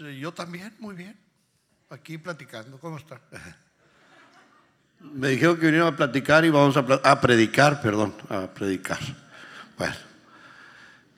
[0.00, 1.16] eh, yo también, muy bien.
[1.90, 3.20] Aquí platicando, ¿cómo está?
[5.00, 8.98] Me dijeron que vinieron a platicar y vamos a, a predicar, perdón, a predicar.
[9.76, 9.94] Bueno,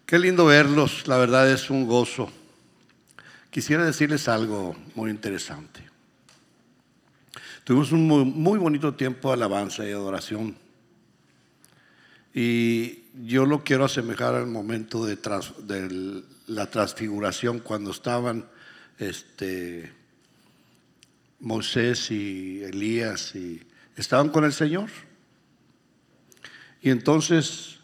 [0.06, 2.32] qué lindo verlos, la verdad es un gozo.
[3.50, 5.92] Quisiera decirles algo muy interesante.
[7.64, 10.56] Tuvimos un muy, bonito tiempo de alabanza y adoración.
[12.34, 18.46] Y yo lo quiero asemejar al momento de, de la transfiguración, cuando estaban
[18.98, 19.92] este,
[21.40, 23.62] Moisés y Elías y
[23.96, 24.88] estaban con el Señor.
[26.80, 27.78] Y entonces,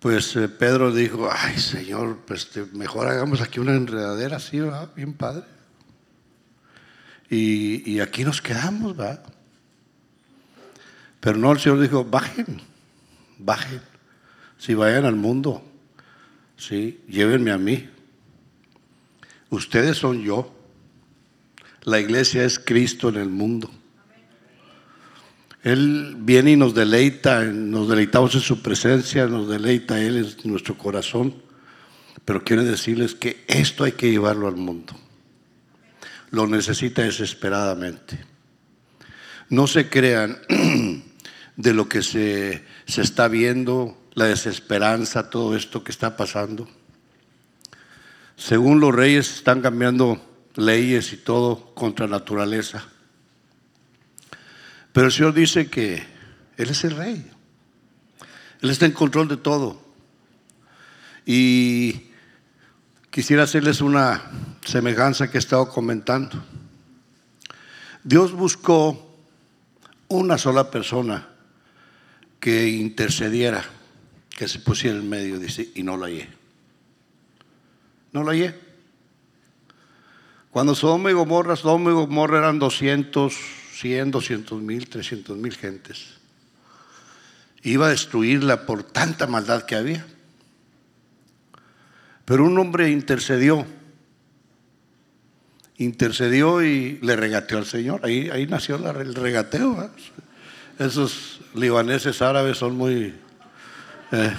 [0.00, 4.90] pues eh, Pedro dijo, ay Señor, pues mejor hagamos aquí una enredadera así, ¿verdad?
[4.94, 5.44] Bien padre.
[7.30, 9.22] Y, y aquí nos quedamos, ¿va?
[11.20, 12.60] Pero no, el Señor dijo, bajen,
[13.38, 13.80] bajen.
[14.58, 15.62] Si vayan al mundo,
[16.56, 17.88] sí, llévenme a mí.
[19.50, 20.54] Ustedes son yo.
[21.82, 23.70] La iglesia es Cristo en el mundo.
[25.62, 30.76] Él viene y nos deleita, nos deleitamos en su presencia, nos deleita Él en nuestro
[30.76, 31.34] corazón.
[32.24, 34.94] Pero quiere decirles que esto hay que llevarlo al mundo.
[36.30, 38.18] Lo necesita desesperadamente.
[39.48, 40.38] No se crean
[41.56, 46.68] de lo que se, se está viendo, la desesperanza, todo esto que está pasando.
[48.36, 50.20] Según los reyes están cambiando
[50.56, 52.84] leyes y todo contra naturaleza.
[54.92, 56.04] Pero el Señor dice que
[56.56, 57.30] Él es el rey.
[58.60, 59.82] Él está en control de todo.
[61.26, 62.10] Y
[63.10, 64.22] quisiera hacerles una
[64.64, 66.42] semejanza que he estado comentando.
[68.02, 69.16] Dios buscó
[70.08, 71.28] una sola persona
[72.38, 73.64] que intercediera,
[74.30, 76.43] que se pusiera en medio, dice, y no la hallé.
[78.14, 78.54] No la hallé.
[80.52, 83.34] Cuando Sodoma y Gomorra, Sodoma y Gomorra eran 200,
[83.72, 86.14] 100, 200 mil, 300 mil gentes.
[87.64, 90.06] Iba a destruirla por tanta maldad que había.
[92.24, 93.66] Pero un hombre intercedió.
[95.76, 98.02] Intercedió y le regateó al Señor.
[98.04, 99.90] Ahí, ahí nació el regateo.
[100.78, 103.12] Esos libaneses árabes son muy...
[104.12, 104.34] Eh,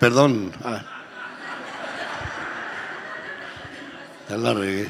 [0.00, 0.50] perdón.
[0.64, 0.99] Ah.
[4.36, 4.88] La regué.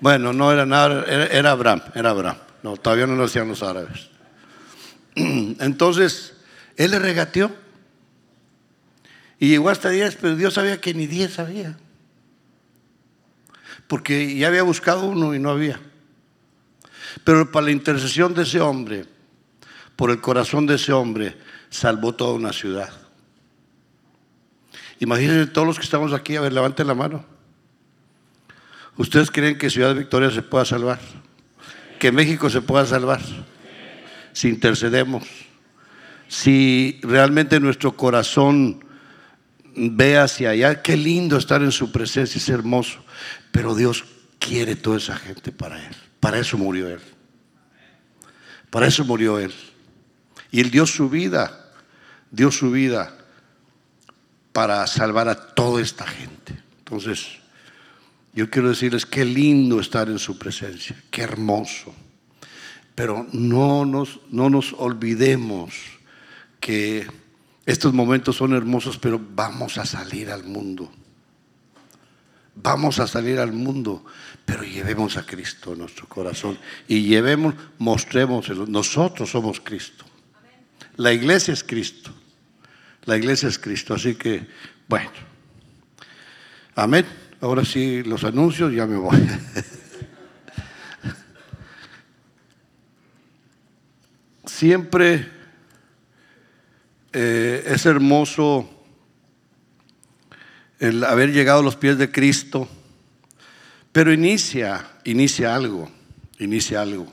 [0.00, 2.36] Bueno, no era nada, era, Abraham, era Abraham.
[2.62, 4.10] No, todavía no lo hacían los árabes.
[5.14, 6.34] Entonces,
[6.76, 7.50] él le regateó.
[9.38, 11.78] Y llegó hasta 10, pero Dios sabía que ni 10 había.
[13.88, 15.80] Porque ya había buscado uno y no había.
[17.24, 19.06] Pero para la intercesión de ese hombre,
[19.96, 21.36] por el corazón de ese hombre,
[21.70, 23.03] salvó toda una ciudad.
[25.04, 27.26] Imagínense todos los que estamos aquí, a ver, levanten la mano.
[28.96, 30.98] ¿Ustedes creen que Ciudad Victoria se pueda salvar?
[31.98, 33.20] ¿Que México se pueda salvar?
[34.32, 35.24] Si intercedemos,
[36.26, 38.82] si realmente nuestro corazón
[39.76, 43.04] ve hacia allá, qué lindo estar en su presencia, es hermoso.
[43.52, 44.06] Pero Dios
[44.38, 45.94] quiere toda esa gente para Él.
[46.18, 47.00] Para eso murió Él.
[48.70, 49.52] Para eso murió Él.
[50.50, 51.74] Y Él dio su vida,
[52.30, 53.18] dio su vida
[54.54, 56.54] para salvar a toda esta gente.
[56.78, 57.26] Entonces,
[58.34, 61.92] yo quiero decirles qué lindo estar en su presencia, qué hermoso.
[62.94, 65.74] Pero no nos, no nos olvidemos
[66.60, 67.04] que
[67.66, 70.88] estos momentos son hermosos, pero vamos a salir al mundo.
[72.54, 74.04] Vamos a salir al mundo,
[74.44, 80.04] pero llevemos a Cristo en nuestro corazón y llevemos, mostremos, nosotros somos Cristo.
[80.94, 82.12] La iglesia es Cristo.
[83.04, 83.94] La iglesia es Cristo.
[83.94, 84.46] Así que,
[84.88, 85.10] bueno.
[86.74, 87.06] Amén.
[87.40, 89.16] Ahora sí, los anuncios, ya me voy.
[94.46, 95.28] Siempre
[97.12, 98.68] eh, es hermoso
[100.78, 102.68] el haber llegado a los pies de Cristo,
[103.92, 105.90] pero inicia, inicia algo,
[106.38, 107.06] inicia algo,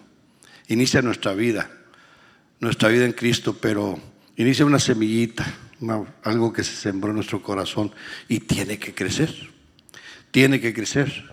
[0.68, 1.70] inicia nuestra vida,
[2.60, 4.00] nuestra vida en Cristo, pero
[4.38, 5.46] inicia una semillita,
[6.24, 7.92] algo que se sembró en nuestro corazón
[8.28, 9.52] y tiene que crecer
[10.32, 11.30] tiene que crecer.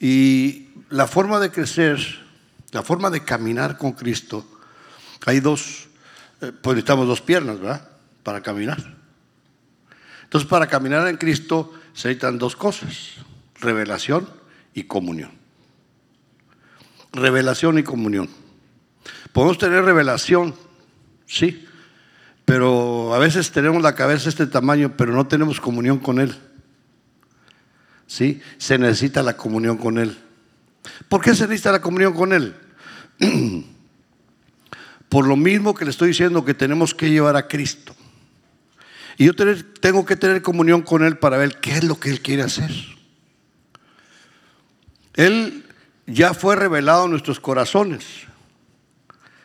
[0.00, 1.98] Y la forma de crecer,
[2.72, 4.46] la forma de caminar con Cristo,
[5.26, 5.88] hay dos,
[6.40, 7.88] eh, pues necesitamos dos piernas, ¿verdad?
[8.22, 8.96] Para caminar.
[10.24, 13.12] Entonces, para caminar en Cristo se necesitan dos cosas,
[13.60, 14.28] revelación
[14.74, 15.30] y comunión.
[17.12, 18.28] Revelación y comunión.
[19.32, 20.54] Podemos tener revelación,
[21.26, 21.66] sí,
[22.44, 26.36] pero a veces tenemos la cabeza este tamaño, pero no tenemos comunión con Él.
[28.06, 28.40] ¿sí?
[28.58, 30.16] Se necesita la comunión con Él.
[31.08, 32.54] ¿Por qué se necesita la comunión con Él?
[35.08, 37.94] Por lo mismo que le estoy diciendo que tenemos que llevar a Cristo.
[39.16, 42.20] Y yo tengo que tener comunión con Él para ver qué es lo que Él
[42.20, 42.70] quiere hacer.
[45.14, 45.64] Él
[46.06, 48.04] ya fue revelado en nuestros corazones.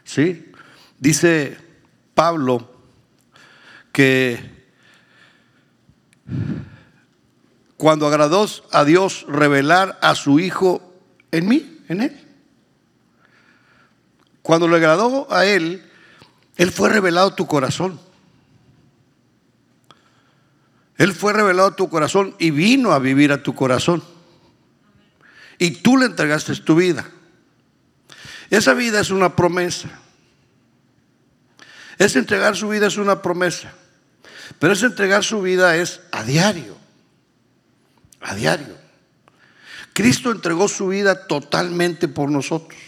[0.04, 0.52] ¿Sí?
[0.98, 1.56] Dice
[2.16, 2.79] Pablo
[3.92, 4.60] que
[7.78, 10.94] cuando agradó a Dios revelar a su Hijo
[11.32, 12.28] en mí, en Él.
[14.42, 15.90] Cuando le agradó a Él,
[16.58, 18.00] Él fue revelado tu corazón.
[20.98, 24.04] Él fue revelado a tu corazón y vino a vivir a tu corazón.
[25.58, 27.10] Y tú le entregaste tu vida.
[28.50, 29.90] Esa vida es una promesa.
[32.00, 33.72] Es entregar su vida es una promesa.
[34.58, 36.76] Pero ese entregar su vida es a diario.
[38.22, 38.76] A diario.
[39.94, 42.80] Cristo entregó su vida totalmente por nosotros.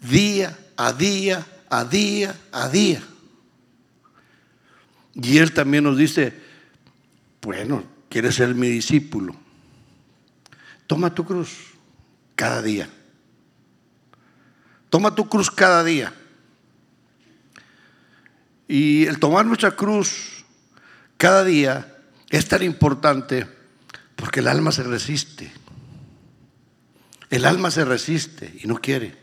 [0.00, 3.02] Día a día, a día, a día.
[5.14, 6.34] Y Él también nos dice,
[7.40, 9.36] bueno, ¿quieres ser mi discípulo?
[10.86, 11.50] Toma tu cruz
[12.34, 12.88] cada día.
[14.90, 16.12] Toma tu cruz cada día.
[18.68, 20.44] Y el tomar nuestra cruz
[21.16, 21.96] cada día
[22.30, 23.46] es tan importante
[24.16, 25.52] porque el alma se resiste.
[27.30, 29.16] El alma se resiste y no quiere.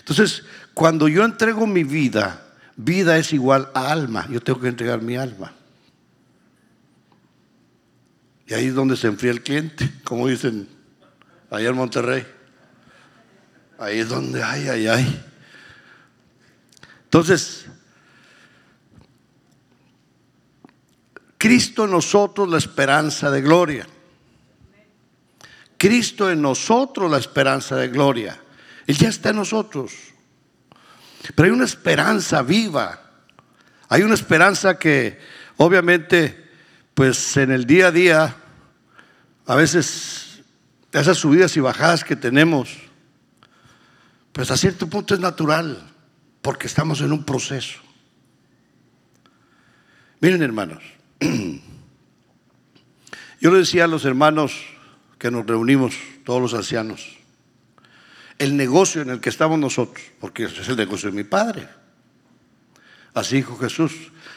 [0.00, 0.44] Entonces,
[0.74, 2.42] cuando yo entrego mi vida,
[2.76, 4.26] vida es igual a alma.
[4.30, 5.52] Yo tengo que entregar mi alma.
[8.46, 10.68] Y ahí es donde se enfría el cliente, como dicen
[11.50, 12.26] allá en Monterrey.
[13.78, 15.24] Ahí es donde, ay, ay, ay.
[17.04, 17.66] Entonces,
[21.52, 23.86] Cristo en nosotros la esperanza de gloria.
[25.76, 28.40] Cristo en nosotros la esperanza de gloria.
[28.86, 29.92] Él ya está en nosotros.
[31.34, 33.02] Pero hay una esperanza viva.
[33.90, 35.20] Hay una esperanza que
[35.58, 36.42] obviamente
[36.94, 38.36] pues en el día a día
[39.44, 40.40] a veces
[40.90, 42.78] esas subidas y bajadas que tenemos
[44.32, 45.86] pues a cierto punto es natural
[46.40, 47.78] porque estamos en un proceso.
[50.18, 50.82] Miren hermanos,
[53.40, 54.52] yo le decía a los hermanos
[55.18, 57.16] que nos reunimos, todos los ancianos,
[58.38, 61.68] el negocio en el que estamos nosotros, porque es el negocio de mi padre.
[63.14, 63.92] Así dijo Jesús,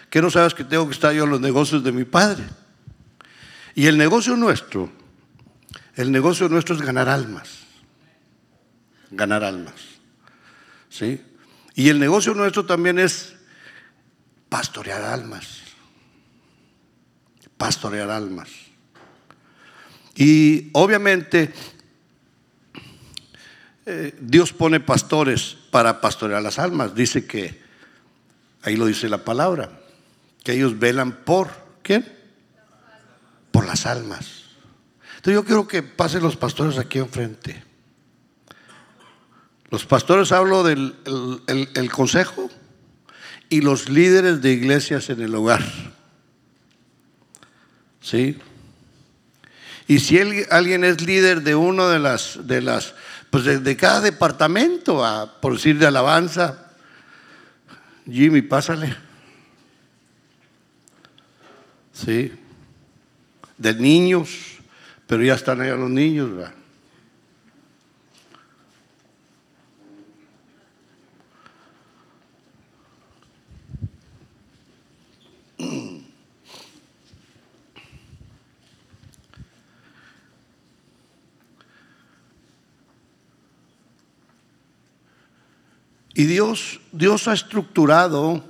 [0.10, 2.44] que no sabes que tengo que estar yo en los negocios de mi padre.
[3.74, 4.92] Y el negocio nuestro,
[5.96, 7.60] el negocio nuestro es ganar almas.
[9.12, 9.76] Ganar almas.
[10.90, 11.22] ¿Sí?
[11.74, 13.36] Y el negocio nuestro también es
[14.50, 15.65] pastorear almas
[17.58, 18.50] pastorear almas.
[20.16, 21.54] Y obviamente
[23.86, 26.96] eh, Dios pone pastores para pastorear las almas.
[26.96, 27.62] Dice que,
[28.64, 29.70] ahí lo dice la palabra,
[30.44, 31.50] que ellos velan por,
[31.84, 32.12] ¿quién?
[33.52, 34.44] Por las almas.
[35.18, 37.64] Entonces yo quiero que pasen los pastores aquí enfrente.
[39.70, 40.96] Los pastores hablo del
[41.48, 42.50] el consejo
[43.50, 45.64] y los líderes de iglesias en el hogar.
[48.06, 48.38] ¿Sí?
[49.88, 50.20] Y si
[50.52, 52.94] alguien es líder de uno de las, de las,
[53.32, 56.72] pues de, cada departamento, a, por decir de alabanza,
[58.06, 58.96] Jimmy, pásale.
[61.94, 62.32] Sí.
[63.58, 64.30] De niños,
[65.08, 66.54] pero ya están allá los niños, ¿verdad?
[86.16, 88.42] Y Dios, Dios ha estructurado,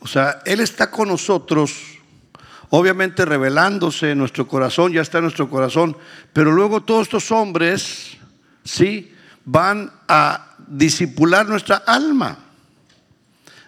[0.00, 1.72] o sea, Él está con nosotros,
[2.70, 5.96] obviamente revelándose en nuestro corazón, ya está en nuestro corazón,
[6.32, 8.16] pero luego todos estos hombres,
[8.64, 9.14] sí,
[9.44, 12.38] van a disipular nuestra alma.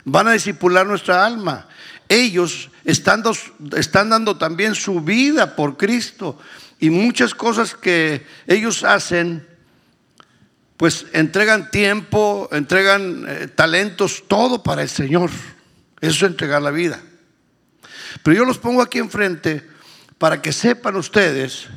[0.05, 1.69] Van a disipular nuestra alma.
[2.09, 3.23] Ellos están,
[3.77, 6.41] están dando también su vida por Cristo.
[6.81, 9.47] Y muchas cosas que ellos hacen
[10.77, 15.31] pues entregan tiempo, entregan eh, talentos, todo para el Señor.
[16.01, 17.01] Eso es entregar la vida.
[18.23, 19.67] Pero yo los pongo aquí enfrente
[20.19, 21.69] para que sepan ustedes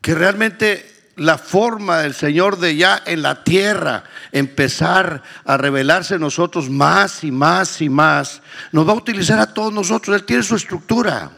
[0.00, 6.70] que realmente la forma del Señor de ya en la tierra empezar a revelarse nosotros
[6.70, 8.40] más y más y más,
[8.72, 10.16] nos va a utilizar a todos nosotros.
[10.16, 11.30] Él tiene su estructura.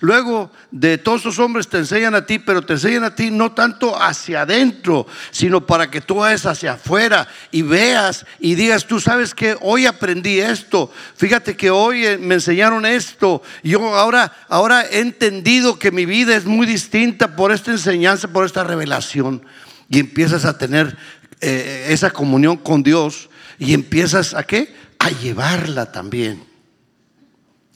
[0.00, 3.52] Luego de todos esos hombres te enseñan a ti, pero te enseñan a ti no
[3.52, 9.00] tanto hacia adentro, sino para que tú vayas hacia afuera y veas y digas, tú
[9.00, 14.86] sabes que hoy aprendí esto, fíjate que hoy eh, me enseñaron esto, yo ahora, ahora
[14.88, 19.44] he entendido que mi vida es muy distinta por esta enseñanza, por esta revelación.
[19.90, 20.96] Y empiezas a tener
[21.40, 24.74] eh, esa comunión con Dios y empiezas a qué?
[24.98, 26.44] A llevarla también.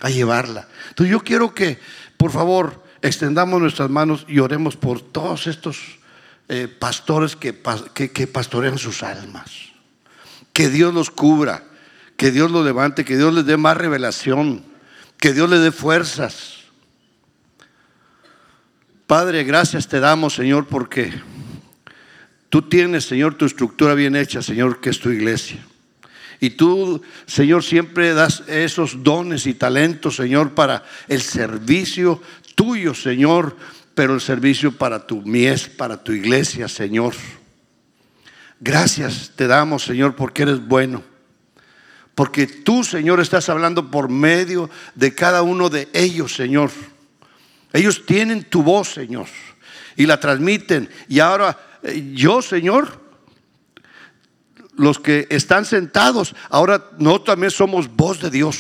[0.01, 0.69] A llevarla.
[0.89, 1.79] Entonces yo quiero que
[2.23, 5.99] por favor, extendamos nuestras manos y oremos por todos estos
[6.49, 7.61] eh, pastores que,
[8.15, 9.51] que, pastorean sus almas.
[10.53, 11.65] Que Dios los cubra,
[12.17, 14.65] que Dios los levante, que Dios les dé más revelación,
[15.19, 16.59] que Dios les dé fuerzas.
[19.09, 21.13] Padre, gracias te damos, Señor, porque
[22.51, 25.67] tú tienes, Señor, tu estructura bien hecha, Señor, que es tu iglesia.
[26.43, 32.21] Y tú, Señor, siempre das esos dones y talentos, Señor, para el servicio
[32.57, 33.57] tuyo, Señor,
[33.95, 37.15] pero el servicio para tu mies, para tu iglesia, Señor.
[38.59, 41.05] Gracias te damos, Señor, porque eres bueno.
[42.17, 46.73] Porque tú, Señor, estás hablando por medio de cada uno de ellos, Señor.
[47.73, 49.29] Ellos tienen tu voz, Señor,
[49.95, 50.91] y la transmiten.
[51.09, 53.02] Y ahora eh, yo, Señor,
[54.77, 58.57] los que están sentados, ahora nosotros también somos voz de Dios.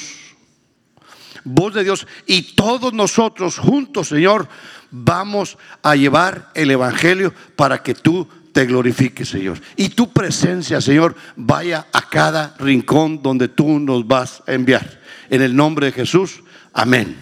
[1.45, 2.07] Voz de Dios.
[2.26, 4.49] Y todos nosotros juntos, Señor,
[4.90, 9.61] vamos a llevar el Evangelio para que tú te glorifiques, Señor.
[9.76, 15.00] Y tu presencia, Señor, vaya a cada rincón donde tú nos vas a enviar.
[15.31, 16.42] En el nombre de Jesús,
[16.73, 17.16] amén.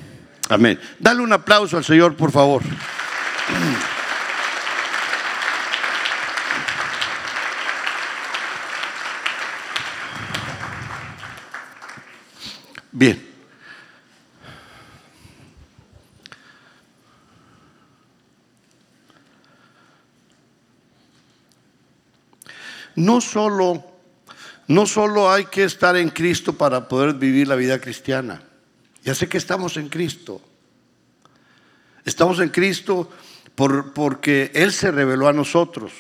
[0.49, 0.81] Amén.
[0.99, 2.63] Dale un aplauso al Señor, por favor.
[12.93, 13.31] Bien.
[22.97, 23.85] No solo,
[24.67, 28.43] no solo hay que estar en Cristo para poder vivir la vida cristiana.
[29.03, 30.43] Ya sé que estamos en Cristo.
[32.05, 33.11] Estamos en Cristo
[33.55, 35.93] por, porque Él se reveló a nosotros.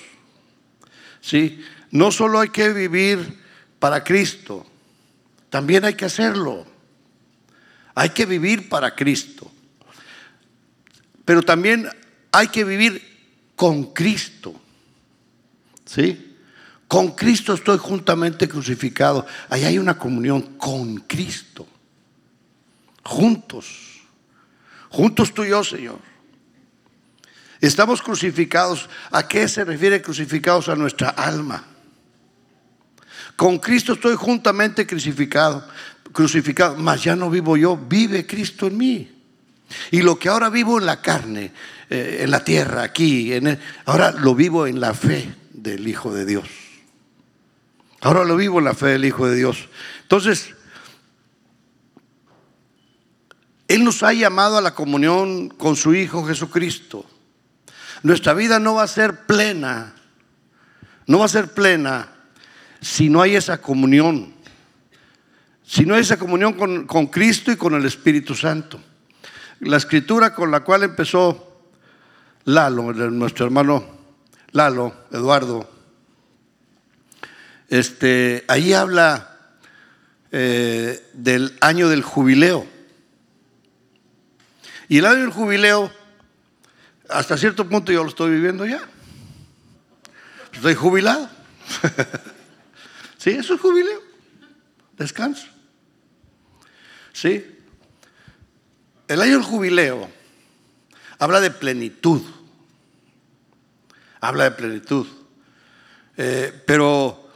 [1.20, 1.64] ¿Sí?
[1.90, 3.38] No solo hay que vivir
[3.78, 4.66] para Cristo,
[5.49, 6.70] también hay que hacerlo.
[8.00, 9.52] Hay que vivir para Cristo.
[11.26, 11.87] Pero también
[12.33, 13.02] hay que vivir
[13.54, 14.59] con Cristo.
[15.85, 16.35] ¿Sí?
[16.88, 19.26] Con Cristo estoy juntamente crucificado.
[19.50, 21.69] Ahí hay una comunión con Cristo.
[23.04, 24.00] Juntos.
[24.88, 25.99] Juntos tú y yo, Señor.
[27.61, 28.88] Estamos crucificados.
[29.11, 30.71] ¿A qué se refiere crucificados?
[30.71, 31.66] A nuestra alma.
[33.37, 35.69] Con Cristo estoy juntamente crucificado
[36.12, 39.11] crucificado, mas ya no vivo yo, vive Cristo en mí.
[39.90, 41.52] Y lo que ahora vivo en la carne,
[41.88, 46.26] eh, en la tierra, aquí, en ahora lo vivo en la fe del Hijo de
[46.26, 46.49] Dios.
[48.00, 49.69] Ahora lo vivo en la fe del Hijo de Dios.
[50.02, 50.55] Entonces,
[53.69, 57.07] Él nos ha llamado a la comunión con su Hijo Jesucristo.
[58.02, 59.95] Nuestra vida no va a ser plena,
[61.07, 62.09] no va a ser plena
[62.81, 64.39] si no hay esa comunión
[65.71, 68.81] sino esa comunión con, Cristo y con el Espíritu Santo.
[69.61, 71.62] La escritura con la cual empezó
[72.47, 73.85] Lalo, nuestro hermano
[74.50, 75.71] Lalo, Eduardo,
[77.69, 79.39] este, ahí habla
[80.33, 82.67] eh, del año del jubileo.
[84.89, 85.93] Y el año del jubileo,
[87.09, 88.81] hasta cierto punto yo lo estoy viviendo ya.
[90.53, 91.31] Estoy jubilado.
[93.19, 94.03] sí, eso es jubileo.
[94.99, 95.60] Descanso.
[97.12, 97.45] ¿Sí?
[99.09, 100.11] El año del jubileo
[101.19, 102.23] habla de plenitud.
[104.21, 105.07] Habla de plenitud.
[106.17, 107.31] Eh, pero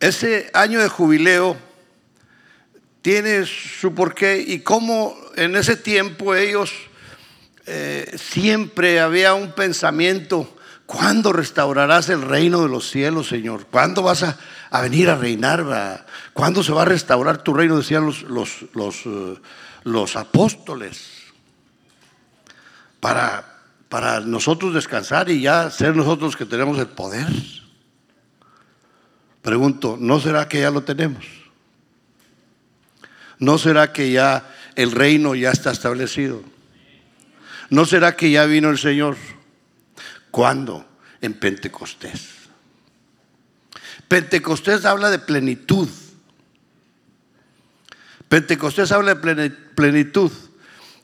[0.00, 1.56] ese año de jubileo
[3.02, 6.72] tiene su porqué y cómo en ese tiempo ellos
[7.66, 10.57] eh, siempre había un pensamiento,
[10.88, 13.66] ¿cuándo restaurarás el reino de los cielos, Señor?
[13.66, 14.38] ¿Cuándo vas a,
[14.70, 16.06] a venir a reinar?
[16.32, 17.76] ¿Cuándo se va a restaurar tu reino?
[17.76, 19.36] Decían los, los, los, eh,
[19.84, 21.10] los apóstoles.
[23.00, 27.28] Para, para nosotros descansar y ya ser nosotros que tenemos el poder.
[29.42, 31.26] Pregunto, ¿no será que ya lo tenemos?
[33.38, 36.42] ¿No será que ya el reino ya está establecido?
[37.68, 39.16] ¿No será que ya vino el Señor?
[40.30, 40.86] ¿Cuándo?
[41.20, 42.38] En Pentecostés.
[44.06, 45.88] Pentecostés habla de plenitud.
[48.28, 50.32] Pentecostés habla de plenitud.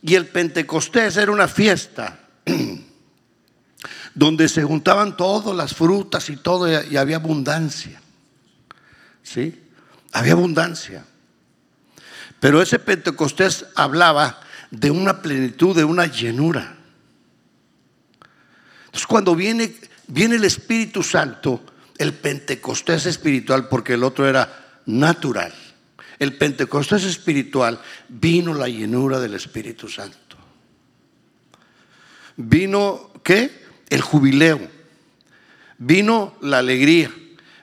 [0.02, 2.20] Y el Pentecostés era una fiesta
[4.14, 8.00] donde se juntaban todas las frutas y todo y había abundancia.
[9.22, 9.62] ¿Sí?
[10.12, 11.04] Había abundancia.
[12.40, 14.40] Pero ese Pentecostés hablaba
[14.70, 16.76] de una plenitud, de una llenura.
[18.94, 19.74] Entonces cuando viene,
[20.06, 21.64] viene el Espíritu Santo,
[21.98, 25.52] el Pentecostés espiritual, porque el otro era natural.
[26.20, 30.36] El Pentecostés espiritual vino la llenura del Espíritu Santo.
[32.36, 33.64] Vino, ¿qué?
[33.90, 34.60] El jubileo.
[35.78, 37.10] Vino la alegría.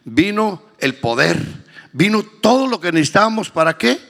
[0.03, 1.41] Vino el poder.
[1.93, 3.51] Vino todo lo que necesitábamos.
[3.51, 4.01] ¿Para qué?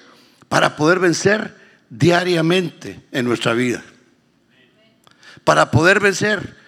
[0.49, 1.55] Para poder vencer
[1.87, 3.83] diariamente en nuestra vida.
[5.43, 6.60] Para poder vencer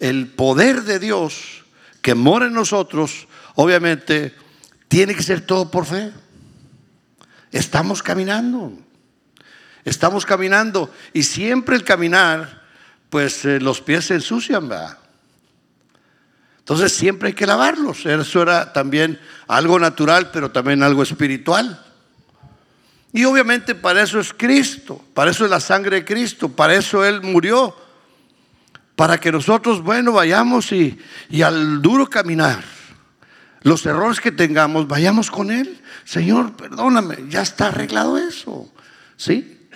[0.00, 1.64] el poder de Dios
[2.02, 4.34] que mora en nosotros, obviamente,
[4.88, 6.10] tiene que ser todo por fe.
[7.52, 8.72] Estamos caminando.
[9.84, 10.92] Estamos caminando.
[11.12, 12.62] Y siempre el caminar,
[13.08, 14.98] pues eh, los pies se ensucian, ¿verdad?
[16.58, 18.06] Entonces siempre hay que lavarlos.
[18.06, 21.84] Eso era también algo natural, pero también algo espiritual.
[23.12, 27.04] Y obviamente para eso es Cristo, para eso es la sangre de Cristo, para eso
[27.04, 27.74] Él murió,
[29.00, 30.98] para que nosotros, bueno, vayamos y,
[31.30, 32.62] y al duro caminar,
[33.62, 35.80] los errores que tengamos, vayamos con Él.
[36.04, 38.70] Señor, perdóname, ya está arreglado eso.
[39.16, 39.66] ¿Sí?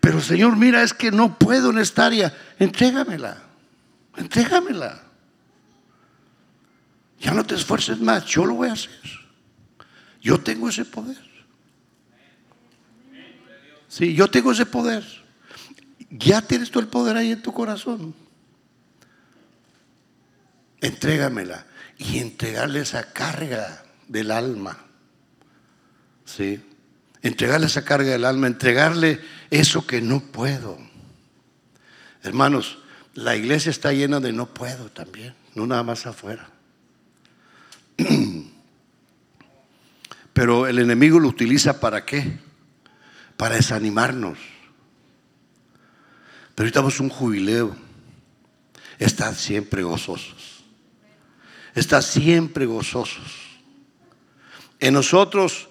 [0.00, 2.34] Pero Señor, mira, es que no puedo en esta área.
[2.58, 3.36] Entrégamela.
[4.16, 4.98] Entrégamela.
[7.20, 8.98] Ya no te esfuerces más, yo lo voy a hacer.
[10.22, 11.22] Yo tengo ese poder.
[13.88, 15.25] Sí, yo tengo ese poder.
[16.18, 18.14] Ya tienes tú el poder ahí en tu corazón.
[20.80, 21.66] Entrégamela
[21.98, 24.78] y entregarle esa carga del alma.
[26.24, 26.62] ¿Sí?
[27.22, 29.20] Entregarle esa carga del alma, entregarle
[29.50, 30.78] eso que no puedo.
[32.22, 32.78] Hermanos,
[33.14, 36.48] la iglesia está llena de no puedo también, no nada más afuera.
[40.32, 42.38] Pero el enemigo lo utiliza para qué?
[43.36, 44.38] Para desanimarnos.
[46.56, 47.76] Pero estamos un jubileo.
[48.98, 50.64] Están siempre gozosos.
[51.74, 53.60] Están siempre gozosos.
[54.80, 55.68] En nosotros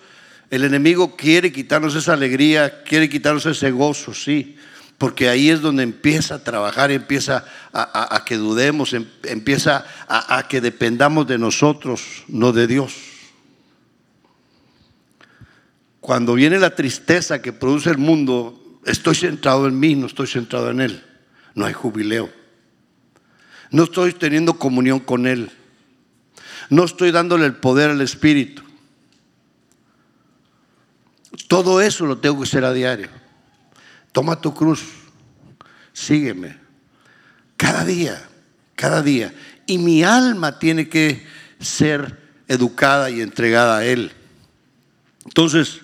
[0.52, 4.56] el enemigo quiere quitarnos esa alegría, quiere quitarnos ese gozo, sí.
[5.00, 10.62] Porque ahí es donde empieza a trabajar, empieza a, que dudemos, em, empieza a, que
[10.62, 12.94] dependamos de nosotros, no de Dios.
[16.00, 20.70] Cuando viene la tristeza que produce el mundo, estoy centrado en mí, no estoy centrado
[20.72, 21.04] en Él.
[21.54, 22.32] No hay jubileo.
[23.72, 25.52] No estoy teniendo comunión con Él.
[26.70, 28.64] No estoy dándole el poder al Espíritu.
[31.48, 33.10] Todo eso lo tengo que hacer a diario.
[34.12, 34.84] Toma tu cruz,
[35.94, 36.58] sígueme.
[37.58, 38.30] Cada día,
[38.76, 39.34] cada día.
[39.66, 41.26] Y mi alma tiene que
[41.60, 44.12] ser educada y entregada a Él.
[45.26, 45.82] Entonces,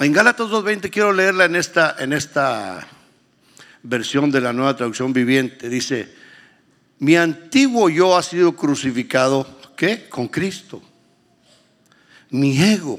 [0.00, 2.86] en Gálatas 2.20 quiero leerla en esta, en esta
[3.82, 5.68] versión de la nueva traducción viviente.
[5.68, 6.14] Dice,
[6.98, 10.08] mi antiguo yo ha sido crucificado, ¿qué?
[10.08, 10.82] Con Cristo
[12.30, 12.98] mi ego.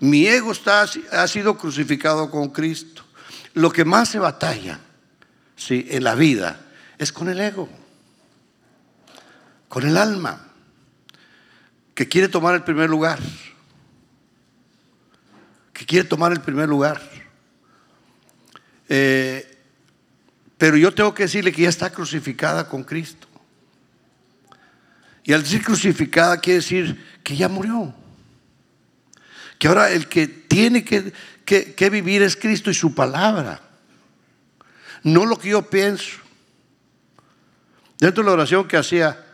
[0.00, 3.02] Mi ego está, ha sido crucificado con Cristo.
[3.54, 4.78] Lo que más se batalla
[5.56, 5.86] ¿sí?
[5.90, 6.60] en la vida
[6.98, 7.68] es con el ego,
[9.68, 10.48] con el alma,
[11.94, 13.18] que quiere tomar el primer lugar,
[15.76, 17.02] que quiere tomar el primer lugar.
[18.88, 19.58] Eh,
[20.56, 23.28] pero yo tengo que decirle que ya está crucificada con Cristo.
[25.22, 27.94] Y al decir crucificada quiere decir que ya murió.
[29.58, 31.12] Que ahora el que tiene que,
[31.44, 33.60] que, vivir es Cristo y su palabra.
[35.02, 36.16] No lo que yo pienso.
[37.98, 39.26] Dentro de la oración que hacía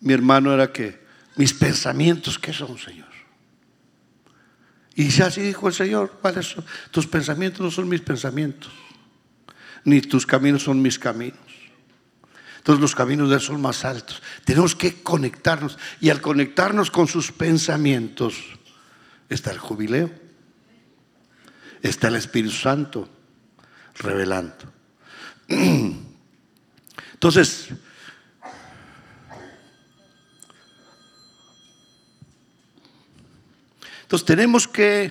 [0.00, 1.02] mi hermano era que
[1.34, 3.11] mis pensamientos, ¿qué son, Señor?
[4.94, 6.20] Y así dijo el Señor.
[6.90, 8.70] Tus pensamientos no son mis pensamientos,
[9.84, 11.38] ni tus caminos son mis caminos.
[12.58, 14.22] Entonces los caminos de Él son más altos.
[14.44, 15.76] Tenemos que conectarnos.
[16.00, 18.34] Y al conectarnos con sus pensamientos
[19.28, 20.12] está el jubileo.
[21.82, 23.08] Está el Espíritu Santo
[23.96, 24.72] revelando.
[27.12, 27.70] Entonces,
[34.12, 35.10] entonces tenemos que,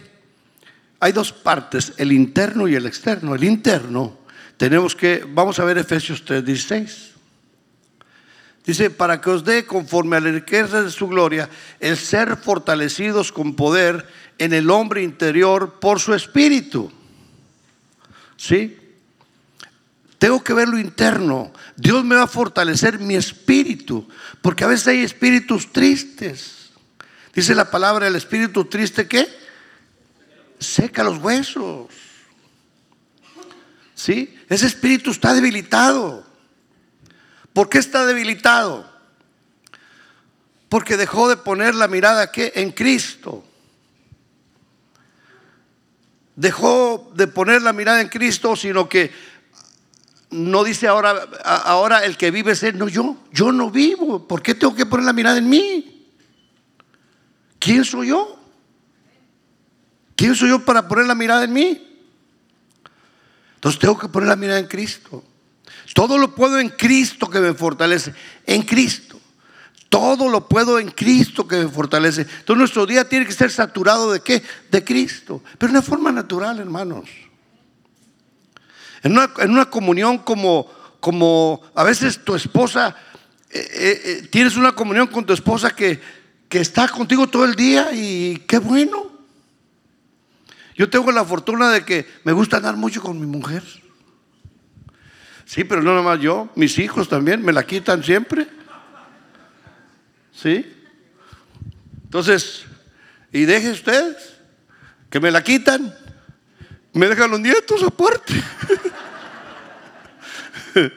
[0.99, 3.33] hay dos partes, el interno y el externo.
[3.33, 4.19] El interno,
[4.57, 7.09] tenemos que, vamos a ver Efesios 3:16.
[8.63, 13.31] Dice, para que os dé conforme a la riqueza de su gloria el ser fortalecidos
[13.31, 16.91] con poder en el hombre interior por su espíritu.
[18.37, 18.77] ¿Sí?
[20.19, 21.51] Tengo que ver lo interno.
[21.75, 24.07] Dios me va a fortalecer mi espíritu,
[24.43, 26.60] porque a veces hay espíritus tristes.
[27.33, 29.27] Dice la palabra, el espíritu triste que
[30.59, 31.87] seca los huesos.
[33.95, 34.37] ¿Sí?
[34.49, 36.25] Ese espíritu está debilitado.
[37.53, 38.89] ¿Por qué está debilitado?
[40.69, 42.51] Porque dejó de poner la mirada ¿qué?
[42.55, 43.45] en Cristo.
[46.35, 49.11] Dejó de poner la mirada en Cristo, sino que
[50.31, 54.27] no dice ahora, ahora el que vive es él, no yo, yo no vivo.
[54.27, 55.90] ¿Por qué tengo que poner la mirada en mí?
[57.61, 58.39] ¿Quién soy yo?
[60.15, 61.79] ¿Quién soy yo para poner la mirada en mí?
[63.53, 65.23] Entonces tengo que poner la mirada en Cristo.
[65.93, 68.15] Todo lo puedo en Cristo que me fortalece.
[68.47, 69.19] En Cristo.
[69.89, 72.21] Todo lo puedo en Cristo que me fortalece.
[72.21, 74.41] Entonces nuestro día tiene que ser saturado de qué?
[74.71, 75.43] De Cristo.
[75.59, 77.07] Pero de una forma natural, hermanos.
[79.03, 80.67] En una, comunión como,
[80.99, 82.95] como a veces tu esposa,
[83.51, 86.20] eh, eh, eh, tienes una comunión con tu esposa que,
[86.51, 89.09] que está contigo todo el día y qué bueno.
[90.75, 93.63] Yo tengo la fortuna de que me gusta andar mucho con mi mujer.
[95.45, 98.49] Sí, pero no nada más yo, mis hijos también me la quitan siempre.
[100.33, 100.69] ¿Sí?
[102.03, 102.65] Entonces,
[103.31, 104.17] y deje usted
[105.09, 105.95] que me la quitan,
[106.91, 108.33] me dejan los nietos aparte.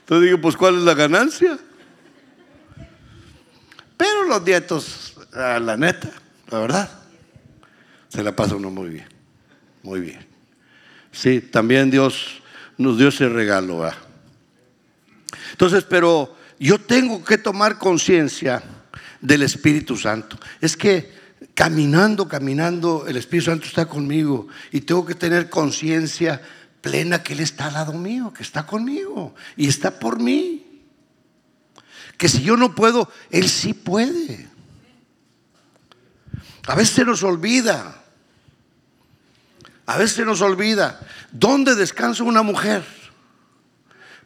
[0.00, 1.58] Entonces digo, pues ¿cuál es la ganancia?
[3.96, 6.10] Pero los nietos, la neta,
[6.50, 6.90] la verdad,
[8.08, 9.08] se la pasa uno muy bien,
[9.82, 10.26] muy bien.
[11.12, 12.42] Sí, también Dios
[12.76, 13.88] nos dio ese regalo.
[15.52, 18.62] Entonces, pero yo tengo que tomar conciencia
[19.20, 20.38] del Espíritu Santo.
[20.60, 21.12] Es que
[21.54, 26.42] caminando, caminando, el Espíritu Santo está conmigo y tengo que tener conciencia
[26.80, 30.63] plena que Él está al lado mío, que está conmigo y está por mí.
[32.24, 34.48] Que si yo no puedo, Él sí puede.
[36.66, 38.02] A veces se nos olvida.
[39.84, 41.06] A veces se nos olvida.
[41.32, 42.82] ¿Dónde descansa una mujer?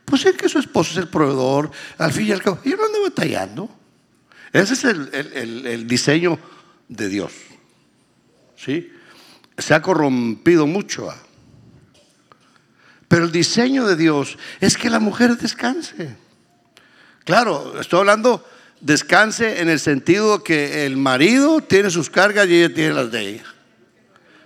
[0.05, 1.73] Pues es que su esposo es el proveedor.
[1.99, 3.69] Al fin y al cabo, yo no ando batallando.
[4.53, 6.39] Ese es el, el diseño
[6.87, 7.33] de Dios.
[8.55, 8.93] ¿Sí?
[9.57, 11.13] Se ha corrompido mucho.
[13.09, 16.28] Pero el diseño de Dios es que la mujer descanse.
[17.29, 18.43] Claro, estoy hablando
[18.81, 23.21] descanse en el sentido que el marido tiene sus cargas y ella tiene las de
[23.21, 23.45] ella.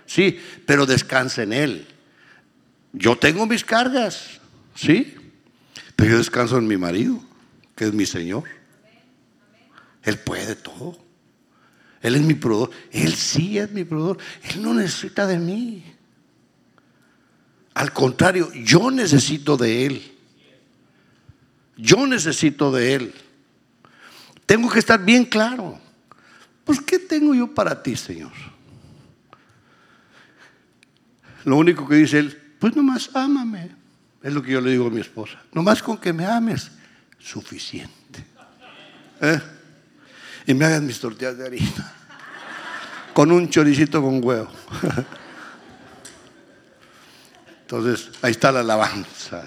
[0.05, 1.87] Sí, pero descanse en él.
[2.91, 4.41] Yo tengo mis cargas,
[4.75, 5.15] sí,
[5.95, 7.23] pero yo descanso en mi marido,
[7.73, 8.43] que es mi Señor.
[10.03, 10.97] Él puede todo.
[12.01, 12.71] Él es mi proveedor.
[12.91, 14.17] Él sí es mi proveedor.
[14.49, 15.85] Él no necesita de mí.
[17.75, 20.12] Al contrario, yo necesito de Él.
[21.77, 23.13] Yo necesito de Él.
[24.45, 25.79] Tengo que estar bien claro.
[26.63, 28.31] Pues, ¿qué tengo yo para ti, Señor?
[31.45, 33.71] Lo único que dice Él, pues nomás ámame.
[34.21, 35.41] Es lo que yo le digo a mi esposa.
[35.51, 36.71] Nomás con que me ames,
[37.19, 38.25] suficiente.
[39.19, 39.41] ¿Eh?
[40.47, 41.93] Y me hagan mis tortillas de harina.
[43.13, 44.49] Con un choricito con huevo.
[47.61, 49.43] Entonces, ahí está la alabanza.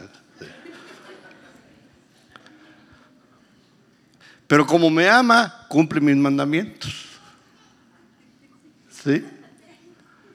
[4.46, 7.06] Pero como me ama, cumple mis mandamientos.
[8.88, 9.24] ¿Sí?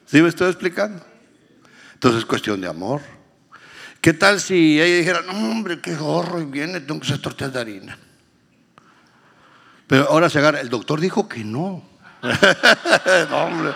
[0.06, 1.04] ¿Sí me estoy explicando?
[1.94, 3.00] Entonces es cuestión de amor.
[4.00, 7.60] ¿Qué tal si ella dijera, hombre, qué gorro y viene, tengo que hacer tortillas de
[7.60, 7.98] harina?
[9.86, 11.82] Pero ahora se agarra, el doctor dijo que no.
[13.30, 13.72] no, hombre.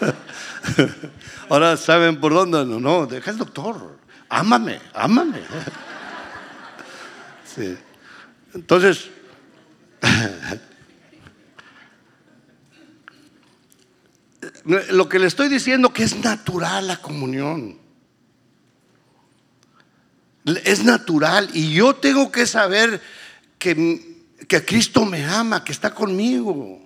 [1.48, 2.64] Ahora saben por dónde.
[2.64, 3.98] No, no, deja el doctor.
[4.28, 5.40] Ámame, ámame.
[7.44, 7.78] Sí.
[8.52, 9.10] Entonces,
[14.64, 17.78] lo que le estoy diciendo que es natural la comunión.
[20.64, 23.00] Es natural y yo tengo que saber
[23.58, 26.82] que, que Cristo me ama, que está conmigo.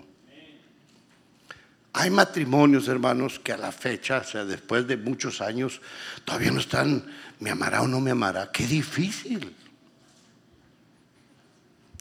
[1.93, 5.81] Hay matrimonios, hermanos, que a la fecha, o sea, después de muchos años,
[6.25, 7.05] todavía no están,
[7.41, 8.53] ¿me amará o no me amará?
[8.53, 9.57] Qué difícil.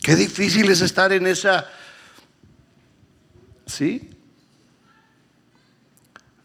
[0.07, 1.69] Qué difícil es estar en esa...
[3.65, 4.09] ¿Sí?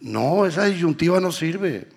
[0.00, 1.88] No, esa disyuntiva no sirve.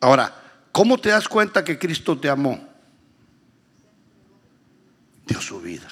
[0.00, 0.34] Ahora,
[0.72, 2.58] ¿cómo te das cuenta que Cristo te amó?
[5.26, 5.88] Dio su vida.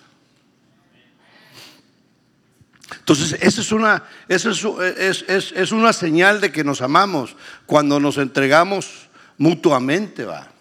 [3.01, 7.37] Entonces, esa es una, esa es, es, es, una señal de que nos amamos
[7.67, 10.52] cuando nos entregamos mutuamente, va.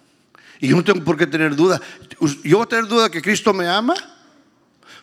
[0.61, 1.81] Y yo no tengo por qué tener duda.
[2.43, 3.95] ¿Yo voy a tener duda que Cristo me ama?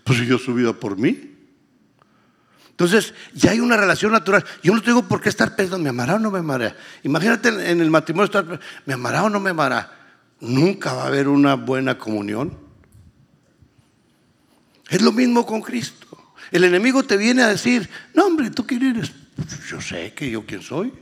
[0.04, 1.34] Pues yo su vida por mí.
[2.70, 4.44] Entonces, ya hay una relación natural.
[4.62, 6.76] Yo no tengo por qué estar pensando, ¿me amará o no me amará?
[7.02, 9.90] Imagínate en el matrimonio estar, ¿me amará o no me amará?
[10.38, 12.56] Nunca va a haber una buena comunión.
[14.88, 16.06] Es lo mismo con Cristo.
[16.52, 19.10] El enemigo te viene a decir, no hombre, ¿tú quién eres?
[19.68, 20.92] Yo sé que yo quién soy,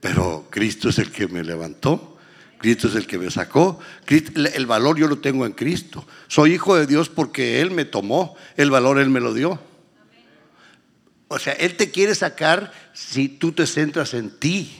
[0.00, 2.18] pero Cristo es el que me levantó,
[2.60, 6.06] Cristo es el que me sacó, el valor yo lo tengo en Cristo.
[6.28, 9.58] Soy hijo de Dios porque Él me tomó, el valor Él me lo dio.
[11.28, 14.76] O sea, Él te quiere sacar si tú te centras en ti.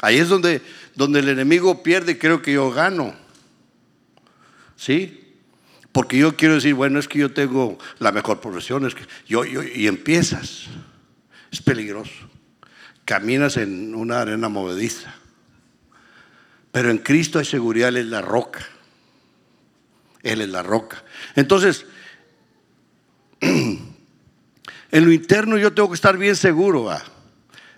[0.00, 0.62] Ahí es donde,
[0.94, 3.16] donde el enemigo pierde creo que yo gano.
[4.76, 5.34] ¿Sí?
[5.90, 9.44] Porque yo quiero decir, bueno, es que yo tengo la mejor profesión, es que yo,
[9.44, 10.66] y empiezas.
[11.50, 12.12] Es peligroso.
[13.04, 15.16] Caminas en una arena movediza.
[16.72, 18.66] Pero en Cristo hay seguridad, Él es la roca.
[20.22, 21.02] Él es la roca.
[21.36, 21.86] Entonces,
[23.40, 23.78] en
[24.92, 26.90] lo interno yo tengo que estar bien seguro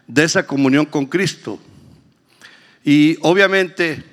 [0.07, 1.59] de esa comunión con Cristo.
[2.85, 4.11] Y obviamente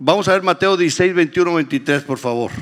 [0.00, 2.52] Vamos a ver Mateo 16, 21, 23, por favor.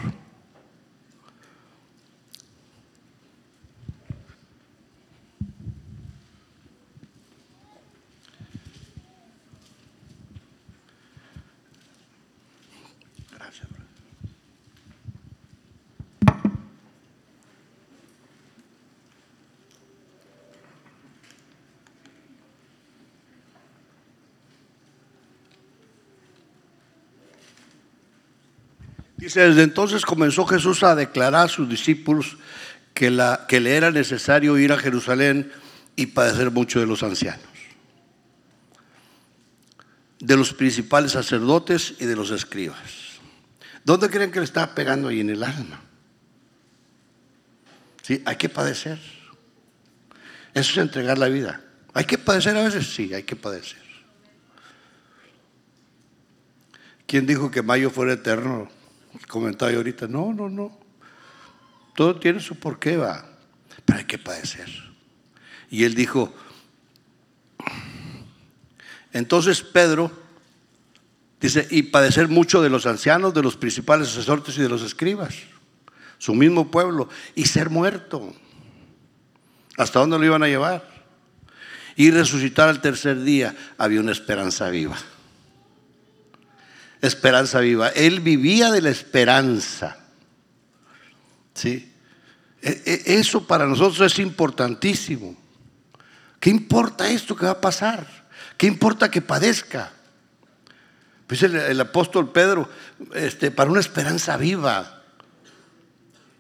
[29.26, 32.36] Dice, desde entonces comenzó Jesús a declarar a sus discípulos
[32.94, 35.50] que, le era necesario ir a Jerusalén
[35.96, 37.42] y padecer mucho de los ancianos,
[40.20, 43.18] de los principales sacerdotes y de los escribas.
[43.82, 45.80] ¿Dónde creen que le estaba pegando ahí en el alma?
[48.02, 49.00] Sí, hay que padecer.
[50.54, 51.62] Eso es entregar la vida.
[51.94, 52.94] ¿Hay que padecer a veces?
[52.94, 53.82] Sí, hay que padecer.
[57.08, 58.75] ¿Quién dijo que mayo fuera eterno?
[59.26, 60.78] Comentario ahorita, no, no, no.
[61.94, 63.24] Todo tiene su porqué, va.
[63.84, 64.68] Pero hay que padecer.
[65.70, 66.34] Y él dijo,
[69.12, 70.10] entonces Pedro
[71.40, 75.34] dice, y padecer mucho de los ancianos, de los principales sacerdotes y de los escribas,
[76.18, 78.34] su mismo pueblo, y ser muerto.
[79.76, 80.88] ¿Hasta dónde lo iban a llevar?
[81.96, 84.96] Y resucitar al tercer día, había una esperanza viva
[87.00, 87.88] esperanza viva.
[87.88, 89.98] Él vivía de la esperanza.
[91.54, 91.92] ¿Sí?
[92.62, 95.36] E, e, eso para nosotros es importantísimo.
[96.40, 98.06] ¿Qué importa esto que va a pasar?
[98.56, 99.92] ¿Qué importa que padezca?
[101.26, 102.68] Pues el, apóstol Pedro,
[103.14, 105.02] este, para una esperanza viva.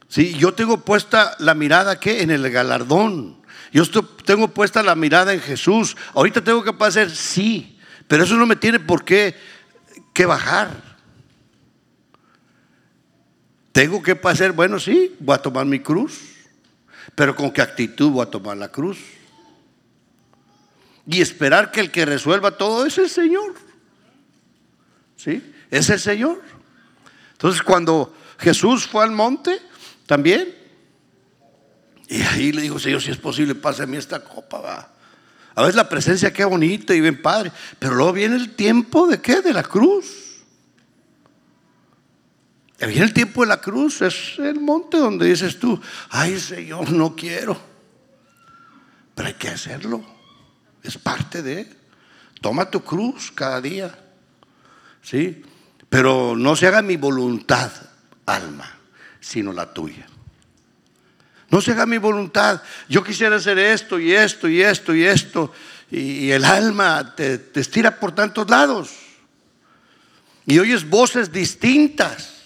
[0.08, 2.22] Sí, yo tengo puesta la mirada ¿qué?
[2.22, 3.42] en el galardón.
[3.72, 3.84] Yo
[4.24, 5.96] tengo puesta la mirada en Jesús.
[6.14, 9.34] Ahorita tengo que padecer, sí, pero eso no me tiene por qué
[10.16, 10.70] que bajar.
[13.70, 16.22] Tengo que pasar, bueno, sí, voy a tomar mi cruz,
[17.14, 18.96] pero con qué actitud voy a tomar la cruz.
[21.06, 23.56] Y esperar que el que resuelva todo es el Señor.
[25.16, 25.52] ¿Sí?
[25.70, 26.42] Es el Señor.
[27.32, 29.60] Entonces cuando Jesús fue al monte,
[30.06, 30.56] también,
[32.08, 34.95] y ahí le dijo, Señor, si es posible, pásame esta copa, va.
[35.56, 39.22] A veces la presencia queda bonita y bien padre, pero luego viene el tiempo de
[39.22, 39.40] qué?
[39.40, 40.44] De la cruz.
[42.78, 47.16] Viene el tiempo de la cruz, es el monte donde dices tú, ay Señor, no
[47.16, 47.58] quiero.
[49.14, 50.04] Pero hay que hacerlo.
[50.82, 51.74] Es parte de.
[52.42, 53.98] Toma tu cruz cada día.
[55.00, 55.42] ¿Sí?
[55.88, 57.72] Pero no se haga mi voluntad,
[58.26, 58.78] alma,
[59.20, 60.06] sino la tuya.
[61.50, 62.62] No se haga mi voluntad.
[62.88, 65.52] Yo quisiera hacer esto y esto y esto y esto.
[65.90, 68.90] Y, el alma te, te estira por tantos lados.
[70.44, 72.36] Y oyes voces distintas.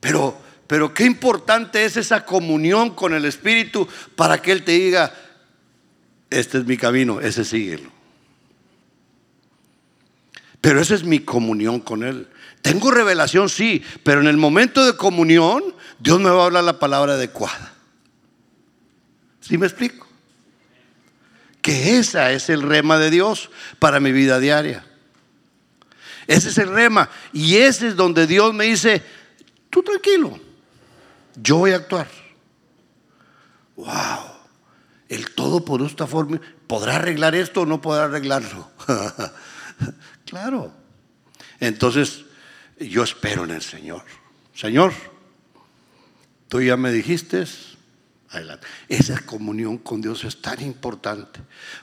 [0.00, 5.12] Pero, pero qué importante es esa comunión con el Espíritu para que Él te diga,
[6.30, 7.90] este es mi camino, ese síguelo.
[10.60, 12.28] Pero esa es mi comunión con Él.
[12.62, 15.62] Tengo revelación, sí, pero en el momento de comunión,
[15.98, 17.72] Dios me va a hablar la palabra adecuada.
[19.40, 20.06] ¿Sí me explico?
[21.62, 24.86] Que esa es el rema de Dios para mi vida diaria.
[26.26, 27.08] Ese es el rema.
[27.32, 29.02] Y ese es donde Dios me dice,
[29.70, 30.38] tú tranquilo,
[31.34, 32.08] Yo voy a actuar.
[33.76, 34.38] ¡Wow!
[35.08, 36.40] El todo por esta forma.
[36.66, 38.70] ¿Podrá arreglar esto o no podrá arreglarlo?
[40.26, 40.72] claro.
[41.60, 42.24] Entonces,
[42.78, 44.04] yo espero en el Señor.
[44.54, 44.92] Señor,
[46.48, 47.44] tú ya me dijiste,
[48.30, 48.66] adelante.
[48.88, 51.40] Esa comunión con Dios es tan importante,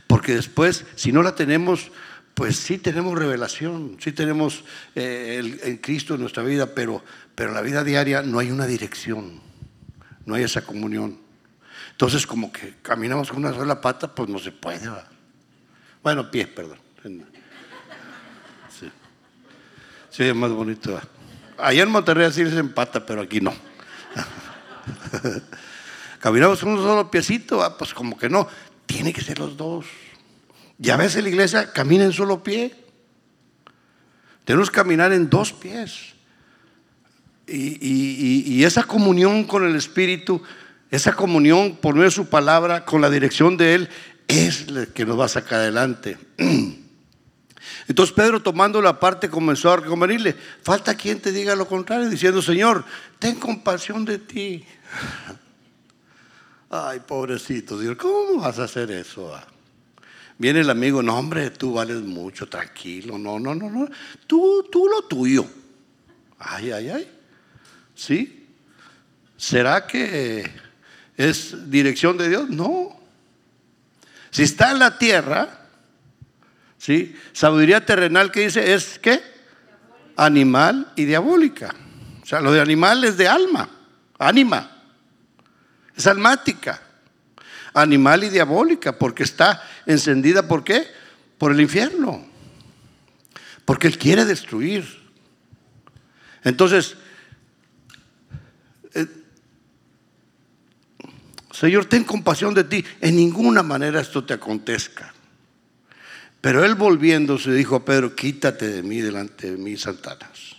[0.07, 1.91] porque después, si no la tenemos,
[2.33, 7.55] pues sí tenemos revelación, sí tenemos eh, el, Cristo en nuestra vida, pero, pero en
[7.55, 9.39] la vida diaria no hay una dirección,
[10.25, 11.17] no hay esa comunión.
[11.91, 14.89] Entonces, como que caminamos con una sola pata, pues no se puede.
[16.03, 16.79] Bueno, pie, perdón.
[18.69, 18.91] Sí,
[20.09, 20.99] sí es más bonito.
[21.57, 23.53] Allá en Monterrey sí se empata, pero aquí no.
[26.19, 28.47] Caminamos con un solo piecito, pues como que no.
[28.85, 29.85] Tiene que ser los dos.
[30.79, 32.75] Y a veces la iglesia camina en solo pie.
[34.43, 36.13] Tenemos que caminar en dos pies.
[37.47, 40.41] Y, esa comunión con el Espíritu,
[40.89, 43.89] esa comunión por medio de su palabra, con la dirección de Él,
[44.27, 46.17] es la que nos va a sacar adelante.
[47.87, 50.35] Entonces Pedro tomando la parte comenzó a reconvenirle.
[50.63, 52.83] Falta quien te diga lo contrario, diciendo, Señor,
[53.19, 54.65] ten compasión de ti.
[56.69, 59.33] Ay, pobrecito, Dios, ¿cómo vas a hacer eso?
[59.33, 59.45] Ah?
[60.37, 63.87] Viene el amigo, no hombre, tú vales mucho, tranquilo, no, no, no, no,
[64.27, 65.45] tú, tú lo tuyo.
[66.37, 67.11] Ay, ay, ay.
[67.95, 68.47] ¿Sí?
[69.37, 70.51] ¿Será que
[71.15, 72.49] es dirección de Dios?
[72.49, 72.99] No.
[74.29, 75.67] Si está en la tierra,
[76.77, 77.15] ¿sí?
[77.31, 79.21] Sabiduría terrenal que dice es ¿qué?
[80.17, 81.73] Animal y diabólica.
[82.21, 83.69] O sea, lo de animal es de alma,
[84.19, 84.74] ánima.
[85.95, 86.81] Es almática.
[87.73, 90.87] Animal y diabólica, porque está encendida, ¿por qué?
[91.37, 92.25] Por el infierno.
[93.65, 94.85] Porque Él quiere destruir.
[96.43, 96.95] Entonces,
[98.93, 99.07] eh,
[101.51, 102.85] Señor, ten compasión de ti.
[103.01, 105.13] En ninguna manera esto te acontezca.
[106.41, 110.55] Pero él volviéndose dijo a Pedro, quítate de mí delante de mí, Satanás.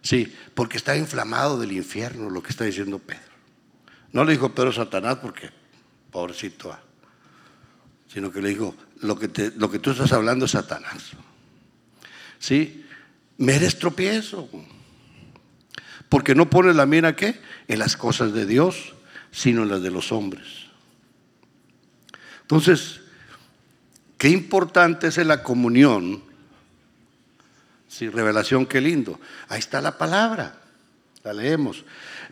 [0.00, 3.29] Sí, porque está inflamado del infierno lo que está diciendo Pedro.
[4.12, 5.50] No le dijo Pedro Satanás porque,
[6.10, 6.80] pobrecito, ah,
[8.12, 11.10] sino que le dijo, lo que, lo que tú estás hablando es Satanás.
[12.38, 12.84] ¿Sí?
[13.38, 14.48] Me eres tropiezo.
[16.08, 17.40] Porque no pones la mira ¿qué?
[17.68, 18.94] En las cosas de Dios,
[19.30, 20.66] sino en las de los hombres.
[22.42, 23.00] Entonces,
[24.18, 26.22] qué importante es la comunión.
[27.86, 29.20] Sí, revelación, qué lindo.
[29.48, 30.60] Ahí está la palabra,
[31.24, 31.84] la leemos.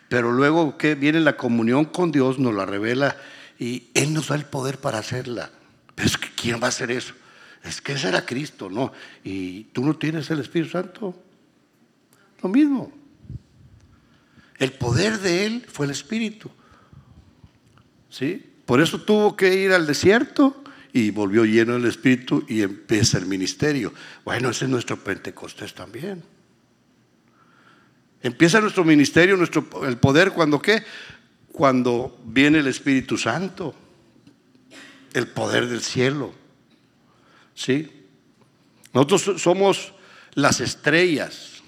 [0.08, 3.16] Pero luego que viene la comunión con Dios, nos la revela
[3.58, 5.50] y Él nos da el poder para hacerla.
[5.94, 7.14] Pero es que ¿quién va a hacer eso?
[7.62, 8.92] Es que ese era Cristo, ¿no?
[9.24, 11.14] Y tú no tienes el Espíritu Santo.
[12.42, 12.92] Lo mismo.
[14.58, 16.50] El poder de Él fue el Espíritu.
[18.10, 18.44] ¿Sí?
[18.64, 23.26] Por eso tuvo que ir al desierto y volvió lleno del Espíritu y empieza el
[23.26, 23.92] ministerio.
[24.24, 26.22] Bueno, ese es nuestro Pentecostés también.
[28.22, 30.84] Empieza nuestro ministerio, nuestro, el poder cuando qué?
[31.52, 33.74] Cuando viene el Espíritu Santo,
[35.14, 36.32] el poder del cielo.
[37.54, 38.06] ¿Sí?
[38.92, 39.92] Nosotros somos
[40.34, 41.62] las estrellas.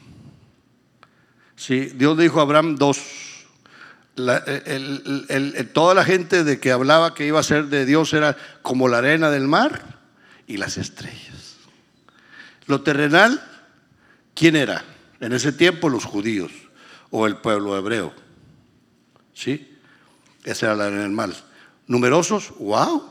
[1.56, 1.92] ¿Sí?
[1.94, 3.00] Dios dijo a Abraham dos.
[5.72, 8.98] toda la gente de que hablaba que iba a ser de Dios era como la
[8.98, 9.98] arena del mar
[10.46, 11.56] y las estrellas.
[12.66, 13.40] Lo terrenal,
[14.34, 14.84] ¿quién era?
[15.20, 16.50] En ese tiempo los judíos
[17.10, 18.12] o el pueblo hebreo.
[19.34, 19.78] ¿Sí?
[20.44, 21.34] Ese era el mal.
[21.86, 23.10] Numerosos, wow.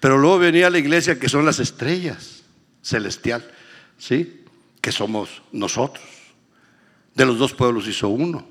[0.00, 2.42] Pero luego venía la iglesia que son las estrellas
[2.82, 3.48] celestial,
[3.98, 4.44] ¿sí?
[4.80, 6.04] Que somos nosotros.
[7.14, 8.46] De los dos pueblos hizo uno.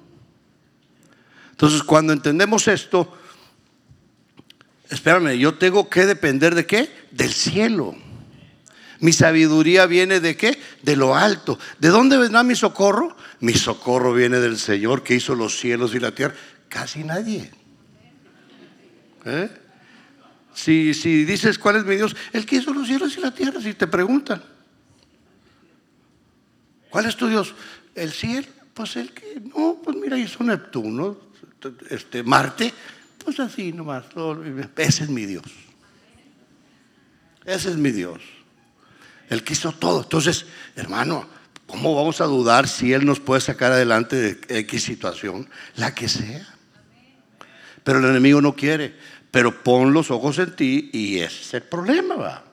[1.52, 3.18] Entonces, cuando entendemos esto,
[4.90, 6.90] espérame, yo tengo que depender de qué?
[7.12, 7.96] Del cielo.
[9.02, 10.60] Mi sabiduría viene de qué?
[10.84, 11.58] De lo alto.
[11.80, 13.18] ¿De dónde vendrá mi socorro?
[13.40, 16.36] Mi socorro viene del Señor que hizo los cielos y la tierra.
[16.70, 17.52] Casi nadie.
[19.26, 19.50] ¿Eh?
[20.54, 23.60] Si, si dices cuál es mi Dios, el que hizo los cielos y la tierra,
[23.60, 24.44] si te preguntan.
[26.92, 27.56] ¿Cuál es tu Dios?
[27.96, 31.18] El cielo, pues el que, no, pues mira, hizo Neptuno,
[31.90, 32.72] este, Marte,
[33.24, 34.06] pues así nomás.
[34.78, 35.46] Ese es mi Dios.
[37.46, 38.22] Ese es mi Dios.
[39.32, 40.02] Él quiso todo.
[40.02, 41.26] Entonces, hermano,
[41.66, 45.50] ¿cómo vamos a dudar si Él nos puede sacar adelante de X situación?
[45.78, 46.46] La que sea.
[47.86, 48.94] Pero el enemigo no quiere.
[49.32, 52.16] Pero pon los ojos en ti y ese es el problema.
[52.16, 52.44] ¿va?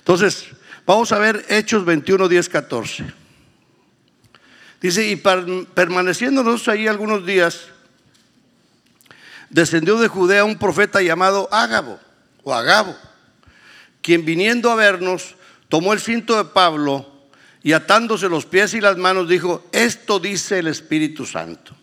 [0.00, 0.44] Entonces,
[0.84, 3.06] vamos a ver Hechos 21, 10, 14.
[4.82, 7.68] Dice, y permaneciendo nosotros ahí algunos días,
[9.48, 11.98] descendió de Judea un profeta llamado Ágabo
[12.42, 12.94] o Agabo,
[14.02, 15.37] quien viniendo a vernos,
[15.68, 17.06] tomó el cinto de Pablo
[17.62, 21.76] y atándose los pies y las manos dijo, esto dice el Espíritu Santo.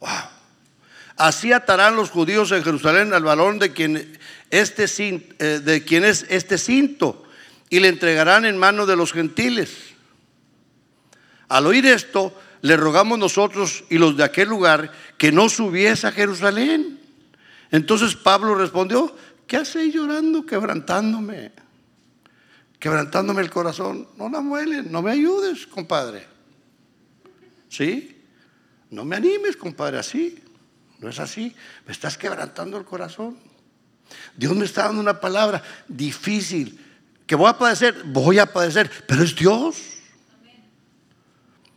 [0.00, 0.10] Wow.
[1.16, 4.18] Así atarán los judíos en Jerusalén al balón de quien,
[4.50, 7.24] este, eh, de quien es este cinto
[7.68, 9.70] y le entregarán en manos de los gentiles.
[11.48, 16.12] Al oír esto, le rogamos nosotros y los de aquel lugar que no subiese a
[16.12, 17.00] Jerusalén.
[17.70, 19.14] Entonces Pablo respondió,
[19.46, 21.52] ¿qué hace llorando, quebrantándome?
[22.80, 24.08] Quebrantándome el corazón.
[24.16, 26.26] No la muelen, no me ayudes, compadre.
[27.68, 28.18] ¿Sí?
[28.90, 30.42] No me animes, compadre, así.
[30.98, 31.54] No es así.
[31.86, 33.38] Me estás quebrantando el corazón.
[34.34, 36.84] Dios me está dando una palabra difícil.
[37.26, 39.76] Que voy a padecer, voy a padecer, pero es Dios.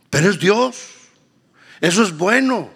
[0.08, 0.76] Pero es Dios.
[1.80, 2.70] Eso es bueno.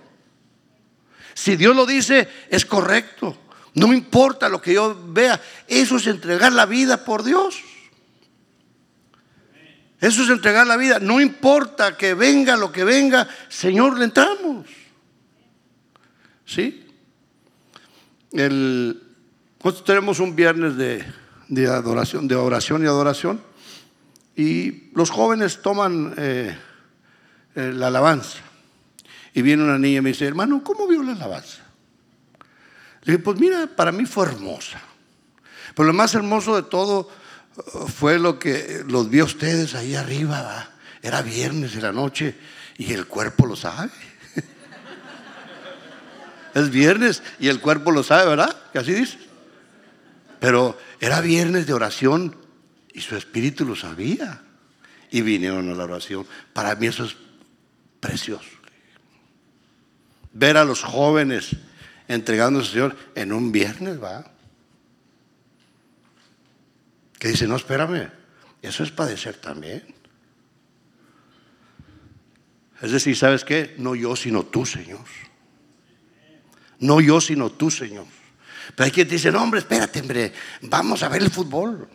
[1.33, 3.37] Si Dios lo dice, es correcto.
[3.73, 5.41] No me importa lo que yo vea.
[5.67, 7.63] Eso es entregar la vida por Dios.
[10.01, 10.99] Eso es entregar la vida.
[11.01, 14.67] No importa que venga lo que venga, Señor, le entramos.
[16.47, 16.87] ¿Sí?
[18.33, 19.03] El,
[19.63, 21.05] nosotros tenemos un viernes de,
[21.49, 23.43] de, adoración, de oración y adoración,
[24.37, 26.57] y los jóvenes toman eh,
[27.57, 28.39] eh, la alabanza.
[29.35, 31.63] Y viene una niña y me dice, hermano, ¿cómo vio la alabanza?
[33.03, 34.81] Le dije, pues mira, para mí fue hermosa.
[35.75, 37.11] Pero lo más hermoso de todo
[37.65, 40.71] fue lo que los vi a ustedes ahí arriba.
[41.03, 42.35] Era viernes de la noche
[42.77, 43.91] y el cuerpo lo sabe.
[46.55, 48.57] es viernes y el cuerpo lo sabe, ¿verdad?
[48.73, 49.19] Que así dice.
[50.41, 52.37] Pero era viernes de oración
[52.93, 54.43] y su espíritu lo sabía.
[55.11, 56.27] Y vinieron a la oración.
[56.53, 57.17] Para mí eso es
[58.01, 58.51] precioso.
[60.33, 61.57] Ver a los jóvenes
[62.07, 64.38] entregando al Señor en un viernes, va.
[67.19, 68.11] Que dice, no, espérame,
[68.63, 69.95] eso es padecer también.
[72.81, 73.75] Es decir, ¿sabes qué?
[73.79, 75.05] No yo, sino tú, Señor.
[76.79, 78.07] No yo, sino tú, Señor.
[78.75, 81.89] Pero hay quien te dice, no, hombre, espérate, hombre, vamos a ver el fútbol.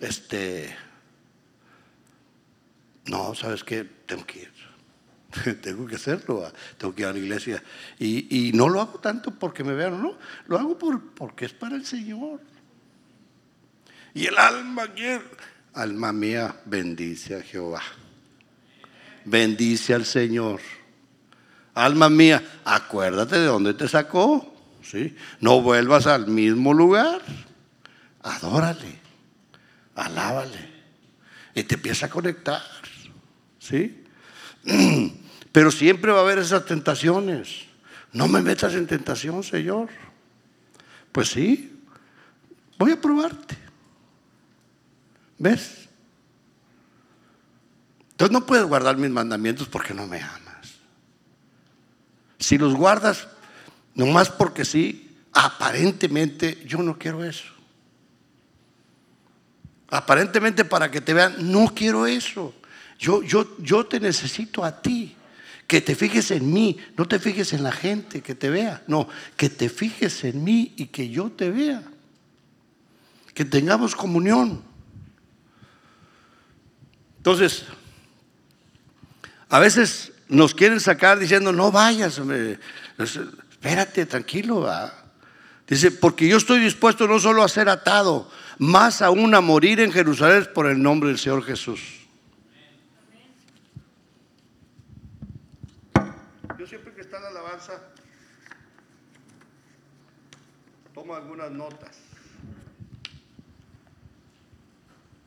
[0.00, 0.74] Este,
[3.06, 3.84] no, ¿sabes qué?
[3.84, 4.60] Tengo que ir.
[5.62, 7.62] tengo que hacerlo, tengo que ir a la iglesia.
[7.98, 11.76] Y, no lo hago tanto porque me vean, no, lo hago por, porque es para
[11.76, 12.40] el Señor.
[14.14, 15.24] Y el alma quiere,
[15.74, 17.82] alma mía, bendice a Jehová.
[19.24, 20.60] Bendice al Señor.
[21.74, 24.50] Alma mía, acuérdate de dónde te sacó.
[24.82, 25.16] ¿sí?
[25.40, 27.20] No vuelvas al mismo lugar.
[28.22, 28.98] Adórale,
[29.94, 30.70] alábale.
[31.54, 32.62] Y te empieza a conectar.
[33.58, 34.04] ¿Sí?
[35.52, 37.66] Pero siempre va a haber esas tentaciones.
[38.12, 39.88] No me metas en tentación, Señor.
[41.12, 41.80] Pues sí,
[42.78, 43.56] voy a probarte.
[45.40, 45.88] ¿Ves?
[48.10, 50.74] Entonces no puedes guardar mis mandamientos porque no me amas.
[52.38, 53.26] Si los guardas
[53.94, 57.46] nomás porque sí, aparentemente yo no quiero eso.
[59.88, 62.54] Aparentemente para que te vean, no quiero eso.
[62.98, 65.16] Yo, yo, yo te necesito a ti.
[65.66, 68.82] Que te fijes en mí, no te fijes en la gente que te vea.
[68.86, 71.82] No, que te fijes en mí y que yo te vea.
[73.32, 74.68] Que tengamos comunión.
[77.20, 77.66] Entonces,
[79.50, 82.18] a veces nos quieren sacar diciendo, no vayas,
[83.50, 84.66] espérate, tranquilo.
[85.68, 89.92] Dice, porque yo estoy dispuesto no solo a ser atado, más aún a morir en
[89.92, 91.80] Jerusalén por el nombre del Señor Jesús.
[100.94, 101.98] tomo algunas notas.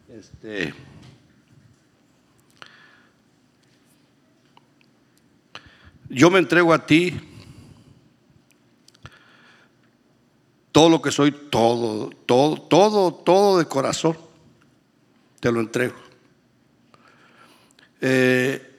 [0.08, 0.74] Este.
[6.14, 7.20] Yo me entrego a ti
[10.72, 14.18] todo lo que soy, todo, todo, todo, todo de corazón,
[15.39, 15.95] te lo entrego.
[18.01, 18.70] Eh,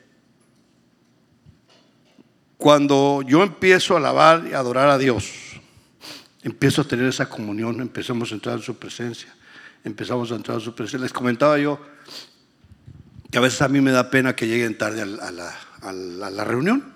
[2.57, 5.33] cuando yo empiezo a alabar y adorar a Dios,
[6.43, 9.35] empiezo a tener esa comunión, empezamos a entrar en su presencia,
[9.83, 11.01] empezamos a entrar en su presencia.
[11.01, 11.81] Les comentaba yo
[13.31, 16.94] que a veces a mí me da pena que lleguen tarde a la, reunión,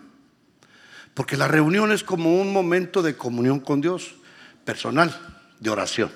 [1.18, 4.14] porque la reunión es como un momento de comunión con Dios,
[4.64, 5.12] personal,
[5.58, 6.12] de oración.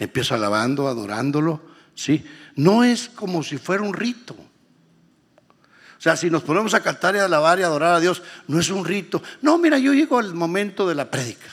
[0.00, 1.62] Empiezo alabando, adorándolo,
[1.94, 2.26] ¿sí?
[2.56, 7.18] No es como si fuera un rito, O sea, si nos ponemos a cantar y
[7.20, 9.22] a alabar y adorar a Dios, no es un rito.
[9.42, 11.46] No, mira, yo llego al momento de la prédica.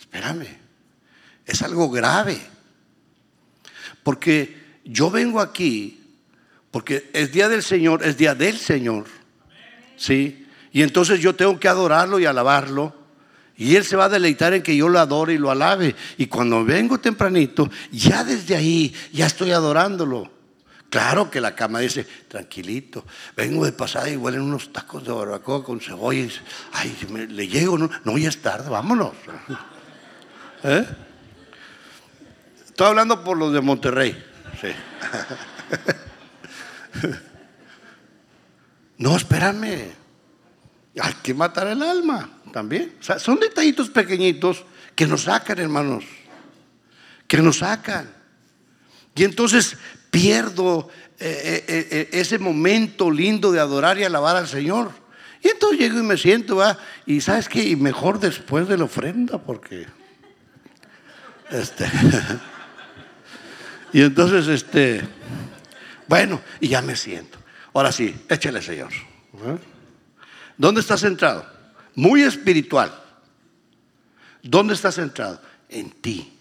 [0.00, 0.48] Espérame,
[1.46, 2.40] es algo grave.
[4.02, 6.02] Porque yo vengo aquí,
[6.72, 9.06] porque es día del Señor, es día del Señor.
[9.96, 10.48] ¿Sí?
[10.72, 12.94] Y entonces yo tengo que adorarlo y alabarlo.
[13.56, 15.94] Y Él se va a deleitar en que yo lo adore y lo alabe.
[16.16, 20.30] Y cuando vengo tempranito, ya desde ahí, ya estoy adorándolo.
[20.88, 23.04] Claro que la cama dice, tranquilito,
[23.36, 26.26] vengo de pasada y huelen unos tacos de barbacoa con cebolla.
[26.72, 26.96] Ay,
[27.28, 29.12] le llego, no, no, ya es tarde, vámonos.
[30.64, 30.86] ¿Eh?
[32.66, 34.24] Estoy hablando por los de Monterrey.
[34.60, 34.68] Sí.
[39.00, 39.99] No, espérame.
[40.98, 42.94] Hay que matar el alma también.
[43.00, 44.64] Son detallitos pequeñitos
[44.94, 46.04] que nos sacan, hermanos.
[47.26, 48.10] Que nos sacan.
[49.14, 49.76] Y entonces
[50.10, 50.88] pierdo
[51.18, 54.90] eh, eh, eh, ese momento lindo de adorar y alabar al Señor.
[55.42, 59.38] Y entonces llego y me siento, va, y sabes qué, mejor después de la ofrenda,
[59.38, 59.86] porque
[61.50, 61.86] este
[63.92, 65.02] y entonces este
[66.10, 67.38] bueno, y ya me siento.
[67.72, 68.88] Ahora sí, échale, Señor.
[70.60, 71.46] ¿Dónde está centrado?
[71.94, 72.92] Muy espiritual.
[74.42, 75.40] ¿Dónde está centrado?
[75.70, 76.36] En ti.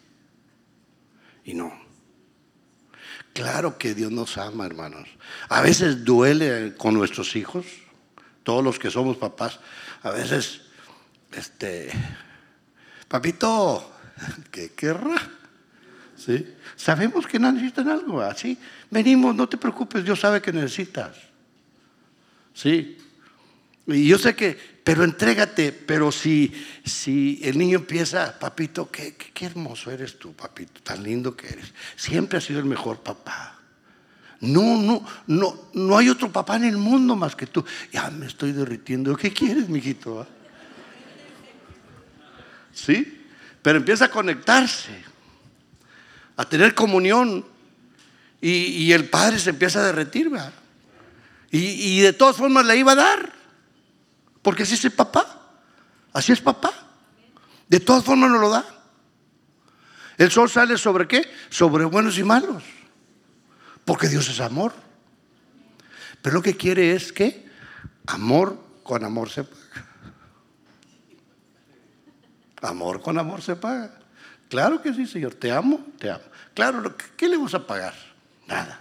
[1.45, 1.71] Y no.
[3.31, 5.07] Claro que Dios nos ama, hermanos.
[5.47, 7.65] A veces duele con nuestros hijos,
[8.43, 9.61] todos los que somos papás.
[10.03, 10.63] A veces,
[11.31, 11.89] este,
[13.07, 13.89] papito,
[14.51, 15.15] ¿qué querrá?
[16.17, 16.45] ¿Sí?
[16.75, 18.59] Sabemos que necesitan algo, así.
[18.91, 21.15] Venimos, no te preocupes, Dios sabe que necesitas.
[22.53, 22.97] ¿Sí?
[23.93, 26.53] Y yo sé que, pero entrégate, pero si,
[26.85, 31.73] si el niño empieza, papito, qué, qué, hermoso eres tú, papito, tan lindo que eres.
[31.95, 33.59] Siempre has sido el mejor papá.
[34.41, 37.65] No, no, no, no hay otro papá en el mundo más que tú.
[37.91, 39.15] Ya me estoy derritiendo.
[39.17, 40.25] ¿Qué quieres, mijito?
[42.73, 43.25] ¿Sí?
[43.61, 44.91] Pero empieza a conectarse,
[46.37, 47.45] a tener comunión.
[48.39, 50.53] Y, y el padre se empieza a derretir, ¿verdad?
[51.51, 53.38] Y, y de todas formas le iba a dar.
[54.49, 55.27] Porque así es papá.
[56.11, 56.73] Así es papá.
[57.67, 58.65] De todas formas no lo da.
[60.17, 61.21] El sol sale sobre qué?
[61.51, 62.63] Sobre buenos y malos.
[63.85, 64.73] Porque Dios es amor.
[66.23, 67.47] Pero lo que quiere es que
[68.07, 69.85] amor con amor se paga.
[72.63, 73.99] Amor con amor se paga.
[74.49, 75.35] Claro que sí, Señor.
[75.35, 76.23] Te amo, te amo.
[76.55, 77.93] Claro, ¿qué le vamos a pagar?
[78.47, 78.79] Nada.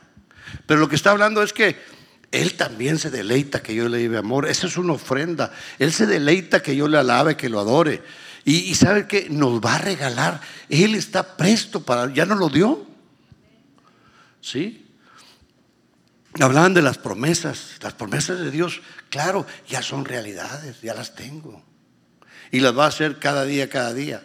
[0.64, 1.76] Pero lo que está hablando es que
[2.30, 4.48] él también se deleita que yo le lleve amor.
[4.48, 5.52] Esa es una ofrenda.
[5.78, 8.02] Él se deleita que yo le alabe, que lo adore.
[8.44, 10.40] Y, sabe que nos va a regalar.
[10.68, 12.86] Él está presto para, ya nos lo dio.
[14.40, 14.86] ¿Sí?
[16.40, 17.76] Hablaban de las promesas.
[17.82, 21.62] Las promesas de Dios, claro, ya son realidades, ya las tengo.
[22.50, 24.24] Y las va a hacer cada día, cada día.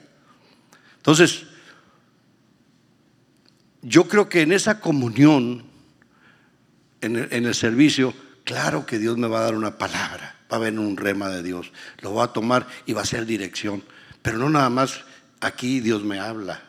[0.97, 1.43] Entonces,
[3.81, 5.72] yo creo que en esa comunión
[7.03, 10.77] en el, servicio, claro que Dios me va a dar una palabra, va a haber
[10.79, 13.83] un rema de Dios, lo voy a tomar y va a ser dirección.
[14.21, 15.01] Pero no nada más
[15.41, 16.61] aquí Dios me habla.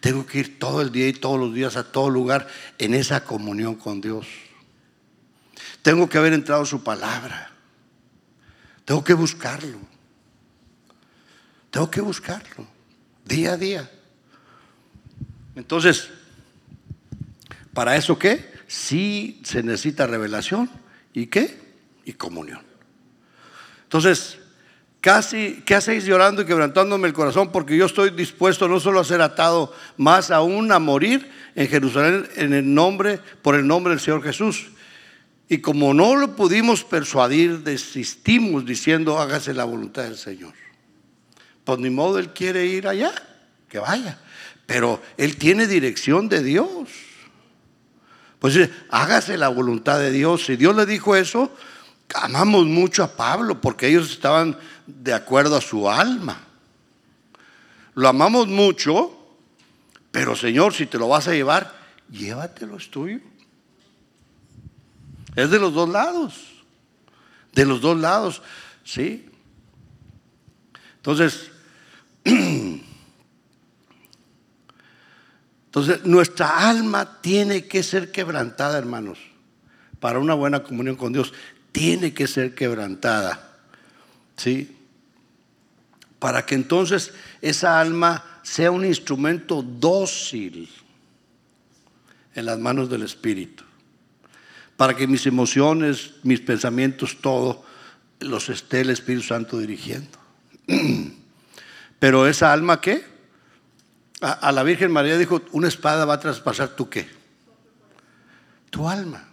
[0.00, 2.48] Tengo que ir todo el día y todos los días a todo lugar
[2.78, 4.26] en esa comunión con Dios.
[5.82, 7.52] Tengo que haber entrado su palabra.
[8.86, 9.78] Tengo que buscarlo.
[11.70, 12.66] Tengo que buscarlo
[13.30, 13.90] día a día.
[15.54, 16.10] Entonces,
[17.72, 18.49] ¿para eso qué?
[18.70, 20.70] Sí se necesita revelación
[21.12, 21.58] y qué?
[22.04, 22.60] Y comunión.
[23.82, 24.38] Entonces,
[25.00, 27.50] casi, ¿qué hacéis llorando y quebrantándome el corazón?
[27.50, 32.28] Porque yo estoy dispuesto no solo a ser atado, más aún a morir en Jerusalén
[32.36, 34.68] en el nombre, por el nombre del Señor Jesús.
[35.48, 40.54] Y como no lo pudimos persuadir, desistimos diciendo, hágase la voluntad del Señor.
[41.64, 43.12] Pues ni modo, Él quiere ir allá,
[43.68, 44.20] que vaya.
[44.64, 46.88] Pero Él tiene dirección de Dios.
[48.40, 50.46] Pues hágase la voluntad de Dios.
[50.46, 51.54] Si Dios le dijo eso,
[52.14, 56.40] amamos mucho a Pablo porque ellos estaban de acuerdo a su alma.
[57.94, 59.14] Lo amamos mucho,
[60.10, 61.74] pero Señor, si te lo vas a llevar,
[62.10, 63.20] llévatelo, es tuyo.
[65.36, 66.34] Es de los dos lados.
[67.52, 68.42] De los dos lados,
[68.84, 69.28] ¿sí?
[70.96, 71.50] Entonces,
[75.70, 79.20] Entonces, nuestra alma tiene que ser quebrantada, hermanos,
[80.00, 81.32] para una buena comunión con Dios.
[81.70, 83.56] Tiene que ser quebrantada,
[84.36, 84.76] ¿sí?
[86.18, 90.68] Para que entonces esa alma sea un instrumento dócil
[92.34, 93.62] en las manos del Espíritu.
[94.76, 97.62] para que mis emociones, mis pensamientos, todo,
[98.18, 100.18] los esté el Espíritu Santo dirigiendo.
[101.98, 103.09] Pero esa alma, ¿qué?
[104.20, 107.08] A, la Virgen María dijo, una espada va a traspasar tu qué?
[108.68, 109.24] Tu alma,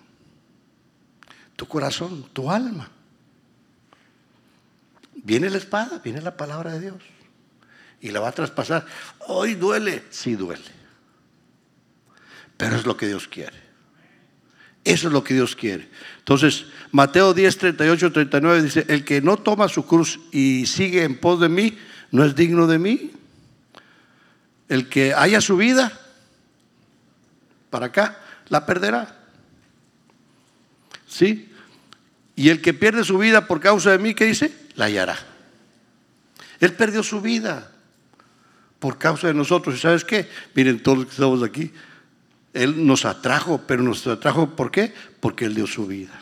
[1.55, 2.89] tu corazón, tu alma.
[5.15, 7.03] Viene la espada, viene la palabra de Dios
[7.99, 8.85] y la va a traspasar.
[9.27, 10.77] Hoy duele, sí duele.
[12.55, 13.67] Pero es lo que Dios quiere.
[14.83, 15.89] Eso es lo que Dios quiere.
[16.19, 21.19] Entonces, Mateo 10, 38, 39 dice, el que no toma su cruz y sigue en
[21.19, 21.77] pos de mí,
[22.11, 23.11] no es digno de mí.
[24.69, 25.91] El que haya su vida
[27.69, 28.17] para acá,
[28.49, 29.15] la perderá.
[31.07, 31.51] ¿Sí?
[32.35, 34.53] Y el que pierde su vida por causa de mí, ¿qué dice?
[34.75, 35.17] La hallará.
[36.59, 37.71] Él perdió su vida
[38.79, 39.75] por causa de nosotros.
[39.75, 40.29] ¿Y sabes qué?
[40.53, 41.71] Miren, todos los que estamos aquí,
[42.53, 44.93] Él nos atrajo, pero nos atrajo ¿por qué?
[45.19, 46.19] Porque Él dio su vida.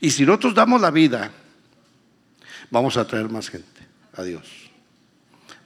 [0.00, 1.30] Y si nosotros damos la vida,
[2.70, 3.82] vamos a atraer más gente
[4.16, 4.70] a Dios.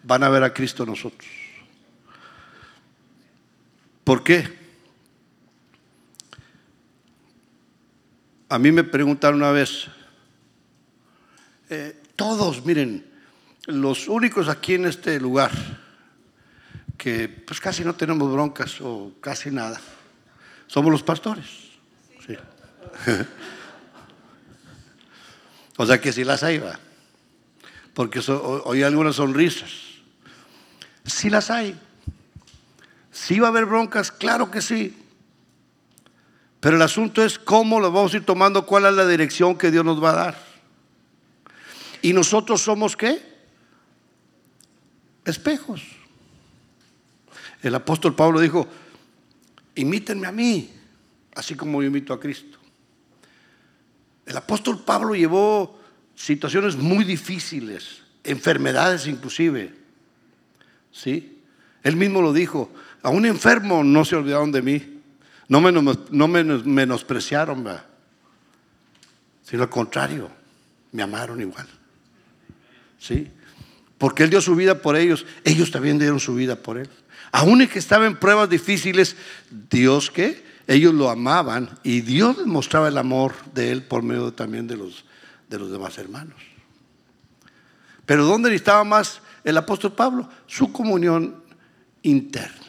[0.02, 1.37] Van a ver a Cristo nosotros.
[4.08, 4.48] ¿Por qué?
[8.48, 9.84] A mí me preguntaron una vez,
[11.68, 13.04] eh, todos, miren,
[13.66, 15.50] los únicos aquí en este lugar
[16.96, 19.78] que pues casi no tenemos broncas o casi nada,
[20.68, 21.46] somos los pastores.
[25.76, 26.80] o sea que si las hay, va.
[27.92, 29.70] Porque hoy algunas sonrisas.
[31.04, 31.78] Si las hay.
[33.18, 34.96] Si va a haber broncas, claro que sí.
[36.60, 39.70] Pero el asunto es cómo lo vamos a ir tomando, cuál es la dirección que
[39.72, 40.44] Dios nos va a dar.
[42.00, 43.28] Y nosotros somos qué?
[45.24, 45.82] espejos.
[47.60, 48.66] El apóstol Pablo dijo,
[49.74, 50.70] imítenme a mí,
[51.34, 52.58] así como yo imito a Cristo.
[54.24, 55.80] El apóstol Pablo llevó
[56.14, 59.74] situaciones muy difíciles, enfermedades inclusive.
[60.92, 61.42] ¿Sí?
[61.82, 62.70] Él mismo lo dijo,
[63.08, 65.00] a un enfermo no se olvidaron de mí,
[65.48, 67.66] no me, no menospreciaron,
[69.42, 70.30] sino al contrario,
[70.92, 71.66] me amaron igual.
[72.98, 73.30] ¿Sí?
[73.98, 76.88] porque Él dio su vida por ellos, ellos también dieron su vida por Él.
[77.32, 79.16] Aún que estaba en pruebas difíciles,
[79.50, 84.66] Dios que ellos lo amaban y Dios mostraba el amor de Él por medio también
[84.66, 85.04] de los,
[85.50, 86.40] de los demás hermanos.
[88.06, 90.28] Pero ¿dónde estaba más el apóstol Pablo?
[90.46, 91.42] Su comunión
[92.02, 92.67] interna.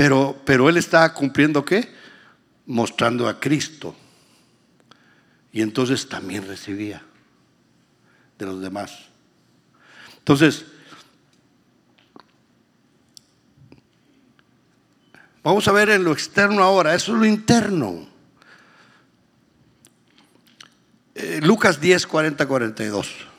[0.00, 1.92] Pero, pero él estaba cumpliendo qué?
[2.64, 3.94] Mostrando a Cristo.
[5.52, 7.02] Y entonces también recibía
[8.38, 8.98] de los demás.
[10.16, 10.64] Entonces,
[15.42, 18.08] vamos a ver en lo externo ahora, eso es lo interno.
[21.14, 23.29] Eh, Lucas 10, 40, 42.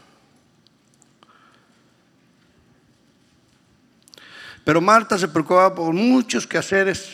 [4.72, 7.10] Pero Marta se preocupaba por muchos quehaceres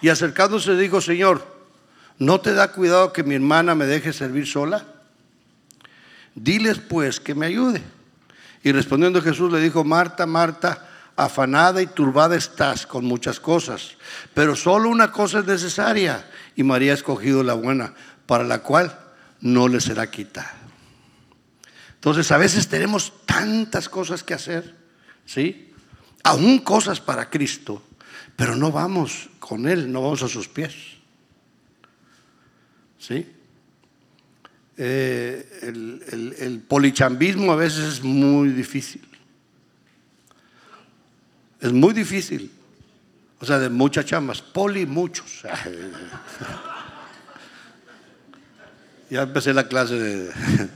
[0.00, 1.46] y acercándose dijo, Señor,
[2.18, 4.84] ¿no te da cuidado que mi hermana me deje servir sola?
[6.34, 7.80] Diles pues que me ayude.
[8.64, 13.96] Y respondiendo Jesús le dijo, Marta, Marta, afanada y turbada estás con muchas cosas,
[14.34, 17.94] pero solo una cosa es necesaria y María ha escogido la buena,
[18.26, 18.98] para la cual
[19.40, 20.56] no le será quitada.
[21.94, 24.74] Entonces a veces tenemos tantas cosas que hacer,
[25.24, 25.66] ¿sí?
[26.24, 27.82] Aún cosas para Cristo,
[28.36, 30.74] pero no vamos con Él, no vamos a sus pies.
[32.98, 33.26] ¿Sí?
[34.76, 39.02] Eh, el, polichambismo a veces es muy difícil.
[41.60, 42.52] Es muy difícil.
[43.40, 44.40] O sea, de muchas chambas.
[44.40, 45.42] Poli, muchos.
[49.10, 50.30] ya empecé la clase de...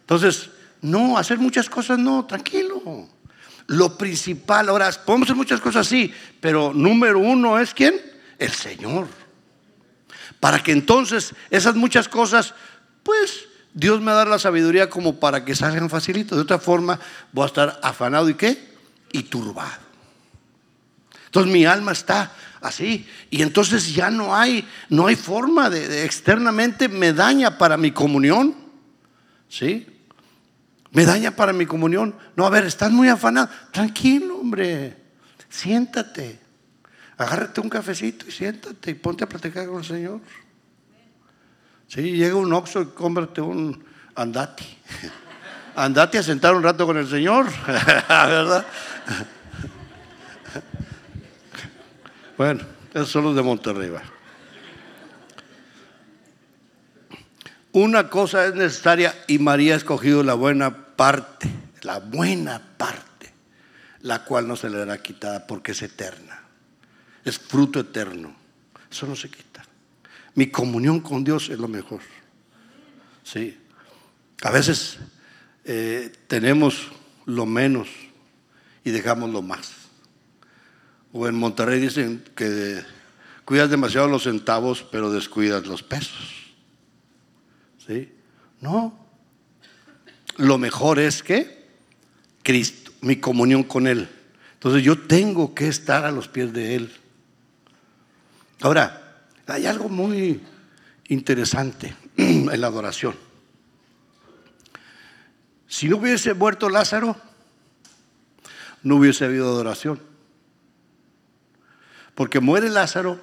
[0.00, 0.50] Entonces,
[0.82, 3.08] no, hacer muchas cosas no, tranquilo.
[3.68, 8.00] Lo principal, ahora, podemos hacer muchas cosas sí, pero número uno es quién?
[8.38, 9.06] El Señor
[10.42, 12.52] para que entonces esas muchas cosas,
[13.04, 16.34] pues Dios me da la sabiduría como para que salgan facilito.
[16.34, 16.98] De otra forma,
[17.30, 18.58] voy a estar afanado y qué?
[19.12, 19.80] Y turbado.
[21.26, 26.88] Entonces mi alma está así y entonces ya no hay no hay forma de, externamente
[26.88, 28.56] me daña para mi comunión.
[29.48, 29.86] ¿Sí?
[30.92, 32.14] Me daña para mi comunión.
[32.36, 33.48] No, a ver, estás muy afanado.
[33.72, 34.96] Tranquilo, hombre.
[35.48, 36.42] Siéntate
[37.22, 40.20] agárrate un cafecito y siéntate y ponte a platicar con el Señor.
[41.88, 43.84] Sí, llega un oxo y cómprate un
[44.14, 44.66] andati.
[45.74, 48.66] Andate a sentar un rato con el Señor, ¿verdad?
[52.34, 53.90] Bueno, esos son los de Monterrey.
[53.90, 54.02] va.
[57.72, 61.48] Una cosa es necesaria y María ha escogido la buena parte,
[61.80, 63.32] la buena parte,
[64.02, 66.42] la cual no se le dará quitada porque es eterna,
[67.24, 68.36] es fruto eterno.
[68.90, 69.64] Eso no se quita.
[70.34, 72.00] Mi comunión con Dios es lo mejor.
[73.24, 73.58] Sí.
[74.42, 74.98] A veces
[75.64, 76.88] eh, tenemos
[77.24, 77.88] lo menos
[78.84, 79.72] y dejamos lo más.
[81.12, 82.82] O en Monterrey dicen que
[83.46, 86.41] cuidas demasiado los centavos, pero descuidas los pesos.
[87.86, 88.12] ¿Sí?
[88.60, 88.98] No.
[90.36, 91.62] Lo mejor es que
[92.42, 94.08] Cristo, mi comunión con Él.
[94.54, 96.92] Entonces yo tengo que estar a los pies de Él.
[98.60, 100.40] Ahora, hay algo muy
[101.08, 103.14] interesante en la adoración.
[105.66, 107.16] Si no hubiese muerto Lázaro,
[108.82, 110.00] no hubiese habido adoración.
[112.14, 113.18] Porque muere Lázaro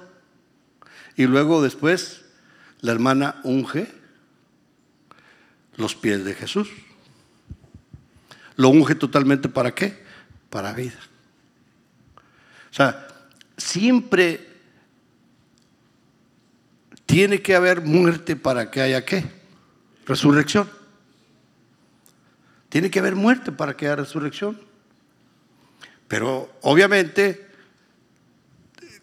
[1.16, 2.24] y luego después
[2.80, 3.99] la hermana unge
[5.80, 6.68] los pies de Jesús.
[8.56, 10.02] Lo unge totalmente para qué?
[10.50, 10.98] Para vida.
[12.70, 13.08] O sea,
[13.56, 14.48] siempre
[17.06, 19.24] tiene que haber muerte para que haya qué?
[20.06, 20.70] Resurrección.
[22.68, 24.60] Tiene que haber muerte para que haya resurrección.
[26.06, 27.48] Pero obviamente,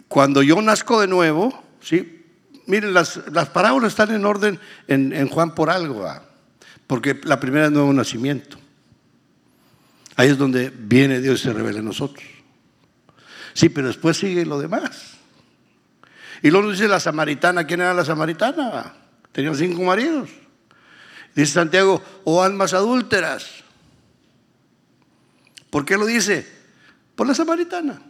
[0.07, 2.25] cuando yo nazco de nuevo, ¿sí?
[2.65, 3.17] miren, las,
[3.53, 6.05] parábolas están en orden en, Juan por algo,
[6.87, 8.57] porque la primera es nuevo nacimiento.
[10.15, 12.25] Ahí es donde viene Dios y se revela en nosotros.
[13.53, 15.17] Sí, pero después sigue lo demás.
[16.41, 18.93] Y luego dice la samaritana, ¿quién era la samaritana?
[19.31, 20.29] Tenía cinco maridos.
[21.35, 23.63] Dice Santiago, oh, almas adúlteras.
[25.69, 26.47] ¿Por qué lo dice?
[27.15, 28.01] Por la samaritana.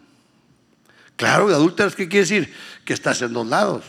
[1.18, 2.54] Claro, adúlteras, ¿qué quiere decir?
[2.86, 3.84] Que estás en dos lados.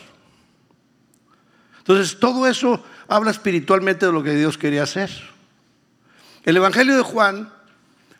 [1.77, 5.09] Entonces, todo eso habla espiritualmente de lo que Dios quería hacer.
[6.43, 7.51] El Evangelio de Juan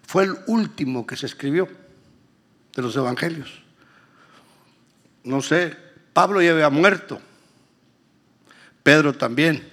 [0.05, 1.67] fue el último que se escribió
[2.75, 3.61] de los evangelios.
[5.23, 5.77] No sé,
[6.13, 7.21] Pablo ya había muerto,
[8.83, 9.69] Pedro también.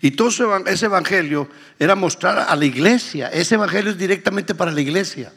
[0.00, 0.28] Y todo
[0.66, 3.28] ese evangelio era mostrar a la iglesia.
[3.28, 5.32] Ese evangelio es directamente para la iglesia.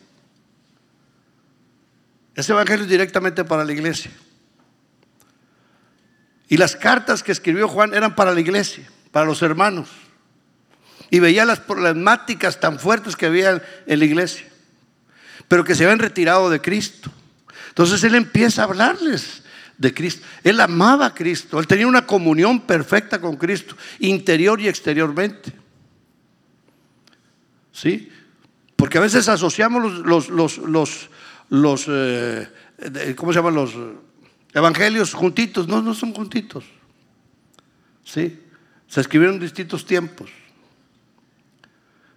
[2.36, 4.12] Ese evangelio es directamente para la iglesia.
[6.50, 9.90] Y las cartas que escribió Juan eran para la iglesia, para los hermanos.
[11.10, 14.48] Y veía las problemáticas tan fuertes que había en la iglesia,
[15.48, 17.12] pero que se habían retirado de Cristo.
[17.70, 19.44] Entonces él empieza a hablarles
[19.78, 20.26] de Cristo.
[20.44, 25.54] Él amaba a Cristo, él tenía una comunión perfecta con Cristo, interior y exteriormente.
[27.72, 28.10] ¿Sí?
[28.76, 31.10] Porque a veces asociamos los, los, los,
[31.50, 32.48] los, eh,
[33.16, 33.74] ¿cómo se llaman los
[34.58, 35.68] evangelios juntitos?
[35.68, 36.66] No, no son juntitos.
[38.04, 38.40] ¿Sí?
[38.88, 40.32] Se escribieron en distintos tiempos.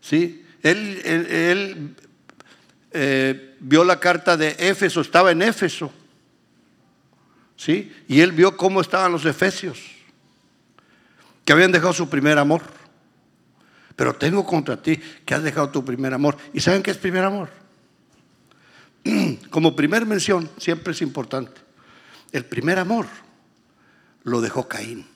[0.01, 0.45] ¿Sí?
[0.62, 1.95] Él,
[2.93, 5.93] eh, vio la carta de Éfeso, estaba en Éfeso.
[7.57, 7.93] ¿sí?
[8.09, 9.78] Y él vio cómo estaban los efesios,
[11.45, 12.62] que habían dejado su primer amor.
[13.97, 16.38] Pero tengo contra ti que has dejado tu primer amor.
[16.55, 17.51] ¿Y saben qué es primer amor?
[19.51, 21.61] Como primer mención, siempre es importante.
[22.33, 23.07] El primer amor
[24.22, 25.07] lo dejó Caín.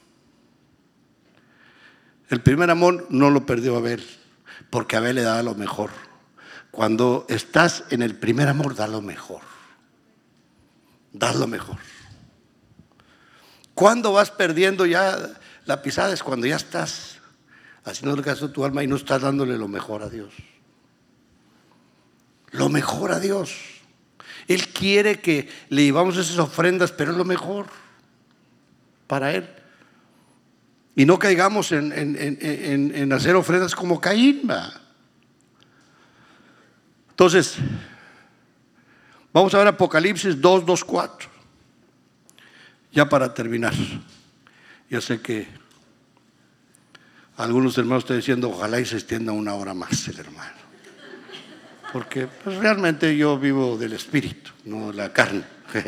[2.28, 4.04] El primer amor no lo perdió Abel,
[4.70, 5.90] porque Abel le daba lo mejor.
[6.70, 9.42] Cuando estás en el primer amor, da lo mejor.
[11.12, 11.78] Da lo mejor.
[13.74, 15.16] Cuando vas perdiendo ya
[15.66, 16.12] la pisada?
[16.12, 17.18] Es cuando ya estás
[17.84, 20.32] haciendo el caso de tu alma y no estás dándole lo mejor a Dios.
[22.50, 23.73] Lo mejor a Dios.
[24.46, 27.66] Él quiere que le llevamos esas ofrendas, pero es lo mejor
[29.06, 29.48] para Él.
[30.96, 34.48] Y no caigamos en, hacer ofrendas como Caín.
[37.10, 37.56] Entonces,
[39.32, 41.30] vamos a ver Apocalipsis 2, 2, 4.
[42.92, 43.74] Ya para terminar,
[44.88, 45.48] yo sé que
[47.36, 50.63] algunos hermanos están diciendo, ojalá y se extienda una hora más el hermano.
[51.94, 55.44] Porque pues, realmente yo vivo del espíritu, no de la carne.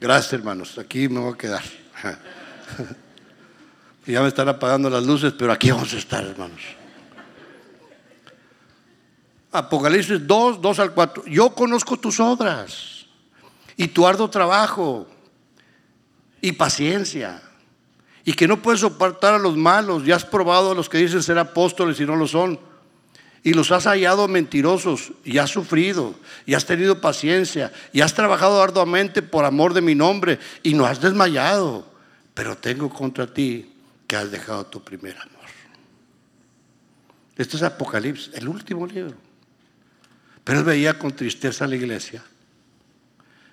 [0.00, 1.62] Gracias hermanos, aquí me voy a quedar.
[4.08, 6.60] Ya me están apagando las luces, pero aquí vamos a estar hermanos.
[9.50, 11.24] Apocalipsis 2, 2 al 4.
[11.26, 13.06] Yo conozco tus obras
[13.76, 15.08] y tu arduo trabajo
[16.40, 17.42] y paciencia
[18.24, 20.04] y que no puedes soportar a los malos.
[20.04, 22.60] Ya has probado a los que dicen ser apóstoles y no lo son
[23.46, 26.16] y los has hallado mentirosos y has sufrido
[26.46, 30.84] y has tenido paciencia y has trabajado arduamente por amor de mi nombre y no
[30.84, 31.88] has desmayado.
[32.34, 33.72] Pero tengo contra ti
[34.08, 35.46] que has dejado tu primer amor.
[37.36, 39.14] Esto es Apocalipsis, el último libro.
[40.42, 42.24] Pero él veía con tristeza a la iglesia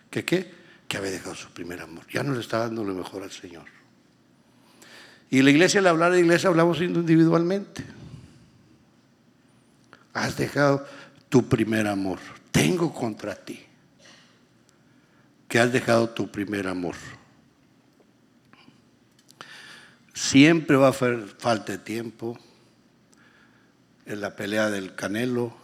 [0.09, 0.51] que qué?
[0.87, 2.03] Que había dejado su primer amor.
[2.11, 3.65] Ya no le está dando lo mejor al Señor.
[5.29, 7.83] Y la iglesia, al hablar de iglesia, hablamos individualmente
[10.13, 10.85] has dejado
[11.29, 12.19] tu primer amor.
[12.51, 13.59] Tengo contra ti
[15.47, 16.95] que has dejado tu primer amor.
[20.13, 22.39] Siempre va a haber falta de tiempo
[24.07, 25.55] en la pelea del canelo,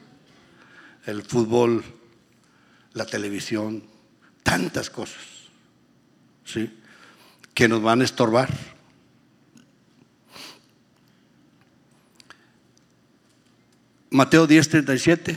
[1.06, 1.82] el fútbol,
[2.92, 3.84] la televisión,
[4.42, 5.22] tantas cosas,
[6.44, 6.78] ¿sí?
[7.54, 8.50] Que nos van a estorbar.
[14.10, 15.36] Mateo 10:37.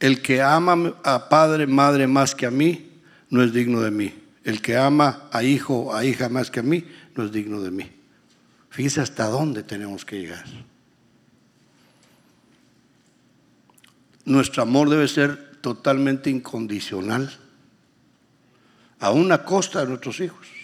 [0.00, 2.90] El que ama a padre, madre más que a mí,
[3.30, 4.14] no es digno de mí.
[4.44, 6.84] El que ama a hijo, a hija más que a mí,
[7.14, 7.90] no es digno de mí.
[8.70, 10.44] Fíjese hasta dónde tenemos que llegar.
[14.24, 17.36] Nuestro amor debe ser totalmente incondicional,
[19.00, 20.57] a una costa de nuestros hijos.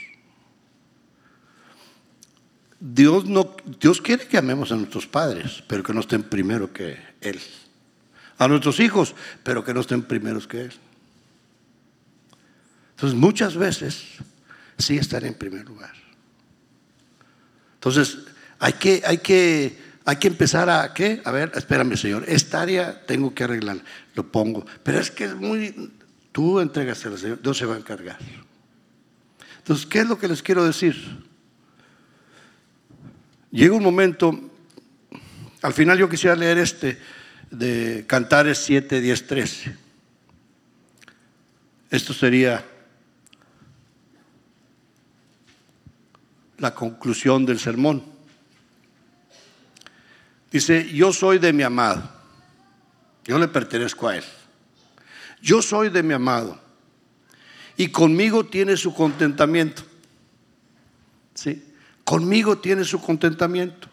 [2.86, 6.98] Dios, no, Dios quiere que amemos a nuestros padres, pero que no estén primero que
[7.22, 7.40] Él.
[8.36, 10.72] A nuestros hijos, pero que no estén primeros que Él.
[12.90, 14.04] Entonces muchas veces
[14.76, 15.94] sí están en primer lugar.
[17.76, 18.18] Entonces
[18.58, 21.22] hay que, hay que, hay que empezar a, ¿qué?
[21.24, 23.78] A ver, espérame Señor, esta área tengo que arreglar,
[24.14, 24.66] lo pongo.
[24.82, 25.90] Pero es que es muy,
[26.32, 28.18] tú entregas al Señor, Dios se va a encargar.
[29.56, 31.32] Entonces, ¿qué es lo que les quiero decir?
[33.54, 34.50] Llega un momento,
[35.62, 36.98] al final yo quisiera leer este
[37.52, 39.76] de Cantares 7, 10, 13.
[41.88, 42.64] Esto sería
[46.58, 48.02] la conclusión del sermón.
[50.50, 52.10] Dice, yo soy de mi amado,
[53.24, 54.24] yo le pertenezco a él.
[55.40, 56.60] Yo soy de mi amado
[57.76, 59.84] y conmigo tiene su contentamiento.
[61.34, 61.62] ¿Sí?
[62.04, 63.88] Conmigo tiene su contentamiento.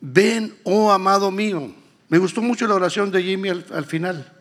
[0.00, 1.74] Ven, oh amado mío.
[2.08, 4.32] Me gustó mucho la oración de Jimmy al, final,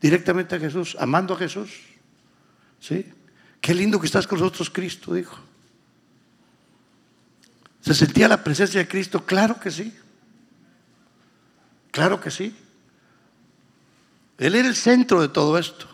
[0.00, 1.70] directamente a Jesús, amando a Jesús.
[2.78, 3.06] ¿Sí?
[3.60, 5.36] Qué lindo que estás con nosotros, Cristo, dijo.
[7.80, 9.24] ¿Se sentía la presencia de Cristo?
[9.24, 9.92] Claro que sí.
[11.90, 12.54] Claro que sí.
[14.36, 15.86] Él era el centro de todo esto.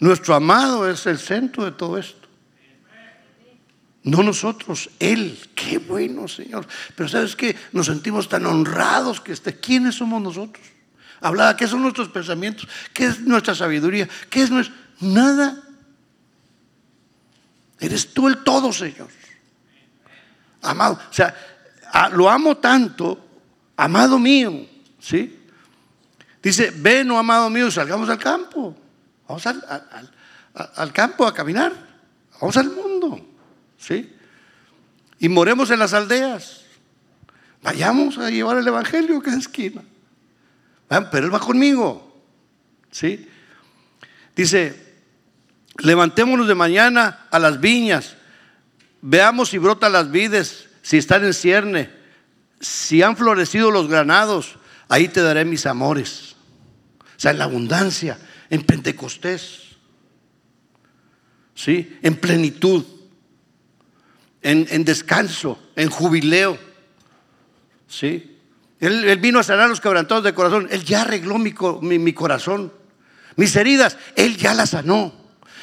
[0.00, 2.25] Nuestro amado es el centro de todo esto.
[4.06, 5.36] No nosotros, Él.
[5.52, 6.64] Qué bueno, Señor.
[6.94, 9.58] Pero sabes que nos sentimos tan honrados que esté.
[9.58, 10.64] ¿Quiénes somos nosotros?
[11.20, 12.68] Hablaba, ¿qué son nuestros pensamientos?
[12.92, 14.08] ¿Qué es nuestra sabiduría?
[14.30, 14.76] ¿Qué es nuestro?
[15.00, 15.60] Nada.
[17.80, 19.08] Eres tú el todo, Señor.
[20.62, 21.00] Amado.
[21.10, 21.34] O sea,
[22.12, 23.26] lo amo tanto,
[23.76, 24.68] amado mío.
[25.00, 25.36] ¿Sí?
[26.40, 28.72] Dice, ven, oh, amado mío, salgamos al campo.
[29.26, 29.64] Vamos al,
[30.54, 31.72] al campo a caminar.
[32.40, 33.35] Vamos al mundo.
[33.78, 34.12] ¿Sí?
[35.18, 36.62] Y moremos en las aldeas.
[37.62, 39.82] Vayamos a llevar el Evangelio a cada esquina.
[40.88, 42.22] Pero Él va conmigo.
[42.90, 43.28] ¿Sí?
[44.34, 44.94] Dice,
[45.78, 48.16] levantémonos de mañana a las viñas.
[49.00, 51.90] Veamos si brotan las vides, si están en cierne,
[52.60, 54.56] si han florecido los granados.
[54.88, 56.36] Ahí te daré mis amores.
[57.00, 58.18] O sea, en la abundancia,
[58.50, 59.62] en Pentecostés.
[61.54, 61.98] ¿Sí?
[62.02, 62.84] En plenitud
[64.46, 66.56] en, descanso, en jubileo.
[67.88, 68.38] ¿Sí?
[68.78, 70.68] Él, vino a sanar los quebrantados de corazón.
[70.70, 71.52] Él ya arregló mi,
[71.98, 72.72] mi, corazón.
[73.34, 75.12] Mis heridas, Él ya las sanó.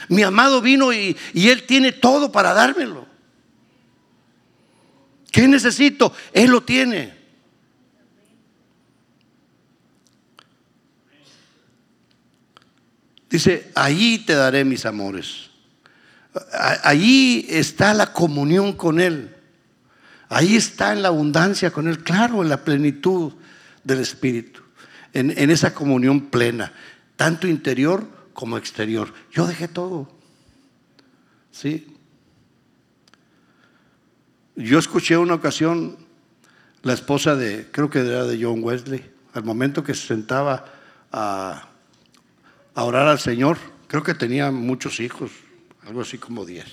[0.10, 3.08] Mi amado vino y, y Él tiene todo para dármelo.
[5.32, 6.14] ¿Qué necesito?
[6.34, 7.14] Él lo tiene.
[13.30, 15.53] Dice, ahí te daré mis amores.
[16.84, 19.36] Ahí está la comunión con Él.
[20.30, 23.34] Ahí está en la abundancia con Él, claro, en la plenitud
[23.84, 24.62] del Espíritu,
[25.14, 26.74] en, esa comunión plena,
[27.16, 29.14] tanto interior como exterior.
[29.32, 30.10] Yo dejé todo.
[31.52, 31.96] ¿Sí?
[34.56, 35.98] Yo escuché una ocasión
[36.82, 40.66] la esposa de, creo que era de John Wesley, al momento que se sentaba
[41.12, 41.64] a
[42.74, 43.58] orar al Señor,
[43.88, 45.32] creo que tenía muchos hijos,
[45.86, 46.66] algo así como 10.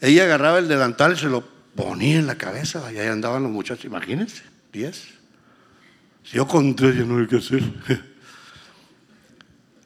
[0.00, 1.44] Ella agarraba el delantal y se lo
[1.74, 4.42] ponía en la cabeza, y ahí andaban los muchachos, imagínense,
[4.72, 5.08] diez.
[6.24, 7.62] Si yo con tres ya no hay que hacer.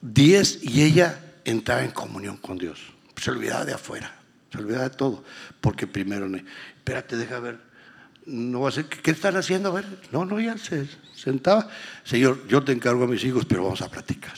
[0.06, 2.78] Diez y ella entraba en comunión con Dios.
[3.16, 4.14] Se olvidaba de afuera,
[4.52, 5.24] se olvidaba de todo,
[5.62, 6.28] porque primero,
[6.76, 7.58] espérate, deja ver,
[8.26, 9.70] no va a ser, ¿qué están haciendo?
[9.70, 11.70] A ver, no, no, ya se sentaba.
[12.04, 14.34] Señor, yo te encargo a mis hijos, pero vamos a platicar.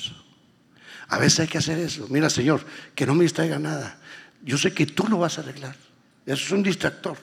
[1.09, 2.07] A veces hay que hacer eso.
[2.09, 3.99] Mira, Señor, que no me distraiga nada.
[4.43, 5.77] Yo sé que tú lo vas a arreglar.
[6.25, 7.17] Eso es un distractor.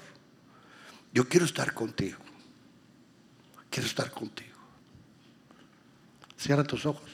[1.14, 2.18] Yo quiero estar contigo.
[3.70, 4.58] Quiero estar contigo.
[6.38, 7.10] Cierra tus ojos.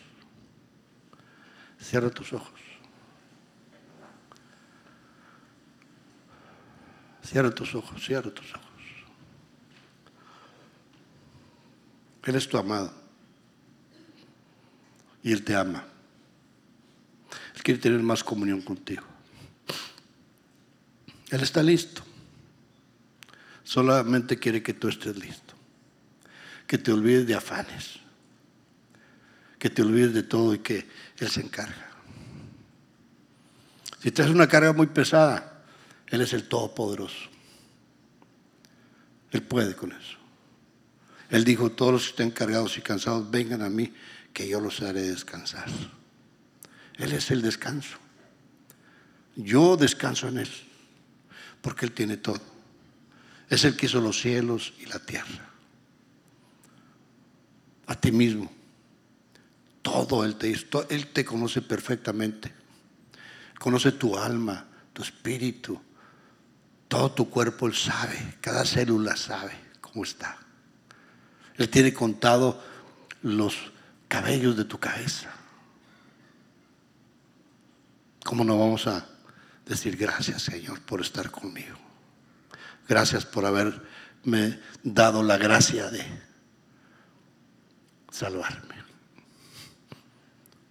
[1.80, 2.60] Cierra tus ojos.
[7.24, 8.66] Cierra tus ojos, cierra tus ojos.
[12.24, 12.92] Él es tu amado.
[15.22, 15.86] Y Él te ama.
[17.70, 19.04] Quiere tener más comunión contigo.
[21.30, 22.02] Él está listo.
[23.64, 25.54] Solamente quiere que tú estés listo.
[26.66, 28.00] Que te olvides de afanes.
[29.60, 30.88] Que te olvides de todo y que
[31.20, 31.92] Él se encarga.
[34.02, 35.64] Si traes una carga muy pesada,
[36.08, 37.30] Él es el Todopoderoso.
[39.30, 40.18] Él puede con eso.
[41.30, 43.94] Él dijo, todos los que estén cargados y cansados, vengan a mí,
[44.34, 45.70] que yo los haré descansar.
[47.00, 47.97] Él es el descanso.
[49.36, 50.50] Yo descanso en Él,
[51.62, 52.41] porque Él tiene todo.
[53.50, 55.50] Es el que hizo los cielos y la tierra.
[57.88, 58.52] A ti mismo.
[59.82, 60.88] Todo Él te hizo.
[60.89, 62.54] Él te conoce perfectamente.
[63.58, 65.82] Conoce tu alma, tu espíritu,
[66.88, 67.68] todo tu cuerpo.
[67.68, 68.36] Él sabe.
[68.41, 70.38] Cada célula sabe cómo está.
[71.56, 72.62] Él tiene contado
[73.24, 73.56] los
[74.10, 75.39] cabellos de tu cabeza.
[78.30, 79.04] ¿Cómo no vamos a
[79.66, 81.76] decir gracias, Señor, por estar conmigo?
[82.88, 86.06] Gracias por haberme dado la gracia de
[88.12, 88.76] salvarme.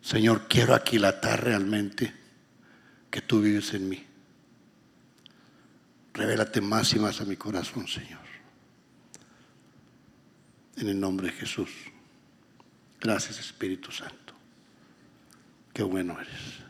[0.01, 2.15] Señor, quiero aquilatar realmente
[3.11, 4.07] que tú vives en mí.
[6.15, 8.23] Revélate más y más a mi corazón, Señor.
[10.77, 11.71] En el nombre de Jesús.
[13.01, 14.33] Gracias, Espíritu Santo.
[15.73, 16.68] Qué bueno eres.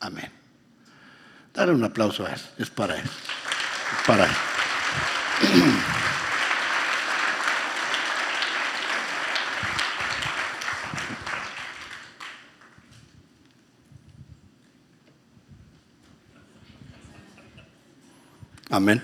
[0.00, 0.30] Amén.
[1.52, 2.40] Dale un aplauso a él.
[2.58, 3.04] Es para él.
[4.06, 4.30] Para él.
[18.70, 19.02] Amén.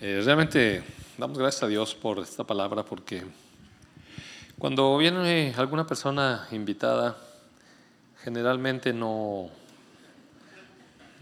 [0.00, 0.82] Eh, realmente
[1.18, 3.24] damos gracias a Dios por esta palabra porque
[4.58, 7.18] cuando viene alguna persona invitada,
[8.22, 9.50] generalmente no,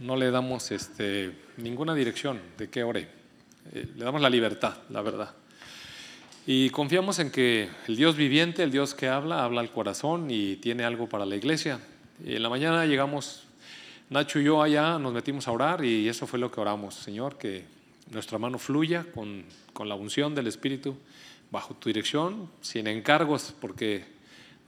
[0.01, 3.09] no le damos este, ninguna dirección de qué ore.
[3.73, 5.35] Eh, le damos la libertad, la verdad.
[6.47, 10.57] Y confiamos en que el Dios viviente, el Dios que habla, habla al corazón y
[10.57, 11.81] tiene algo para la iglesia.
[12.25, 13.45] Y en la mañana llegamos,
[14.09, 17.37] Nacho y yo allá, nos metimos a orar y eso fue lo que oramos, Señor,
[17.37, 17.65] que
[18.11, 19.45] nuestra mano fluya con,
[19.75, 20.97] con la unción del Espíritu
[21.51, 24.18] bajo tu dirección, sin encargos, porque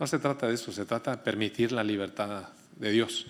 [0.01, 3.27] no se trata de eso, se trata de permitir la libertad de Dios.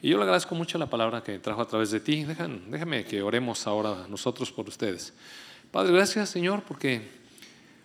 [0.00, 2.24] Y yo le agradezco mucho la palabra que trajo a través de ti.
[2.24, 5.12] Dejan, déjame que oremos ahora nosotros por ustedes.
[5.70, 7.02] Padre, gracias Señor, porque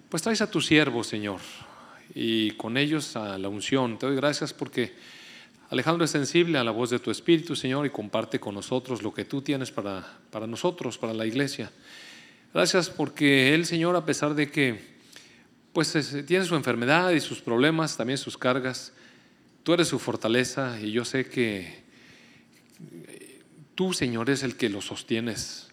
[0.07, 1.41] pues traes a tu siervo, Señor,
[2.15, 3.99] y con ellos a la unción.
[3.99, 4.93] Te doy gracias porque
[5.69, 9.13] Alejandro es sensible a la voz de tu Espíritu, Señor, y comparte con nosotros lo
[9.13, 11.69] que tú tienes para, para nosotros, para la iglesia.
[12.53, 15.00] Gracias porque él, Señor, a pesar de que
[15.73, 18.91] pues tiene su enfermedad y sus problemas, también sus cargas.
[19.63, 21.83] Tú eres su fortaleza y yo sé que
[23.75, 25.69] tú, Señor, es el que lo sostienes.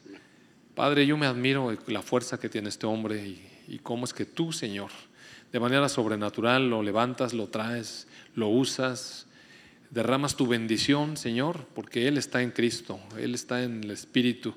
[0.74, 4.24] Padre, yo me admiro la fuerza que tiene este hombre y, y cómo es que
[4.24, 4.90] tú, Señor,
[5.50, 9.26] de manera sobrenatural lo levantas, lo traes, lo usas,
[9.90, 14.54] derramas tu bendición, Señor, porque Él está en Cristo, Él está en el Espíritu.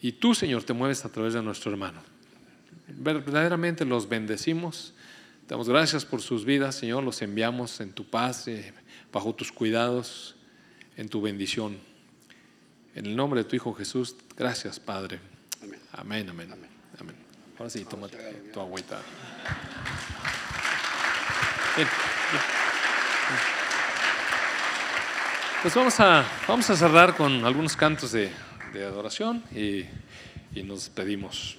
[0.00, 2.15] Y tú, Señor, te mueves a través de nuestro hermano
[2.88, 4.94] verdaderamente los bendecimos.
[5.48, 7.04] Damos gracias por sus vidas, Señor.
[7.04, 8.74] Los enviamos en tu paz, eh,
[9.12, 10.36] bajo tus cuidados,
[10.96, 11.78] en tu bendición.
[12.94, 15.20] En el nombre de tu Hijo Jesús, gracias, Padre.
[15.92, 16.52] Amén, amén.
[16.52, 16.70] amén.
[16.98, 17.16] amén.
[17.58, 18.08] Ahora sí, toma
[18.52, 19.00] tu agüita.
[25.62, 28.30] Pues vamos a, vamos a cerrar con algunos cantos de,
[28.72, 29.84] de adoración y,
[30.54, 31.58] y nos pedimos.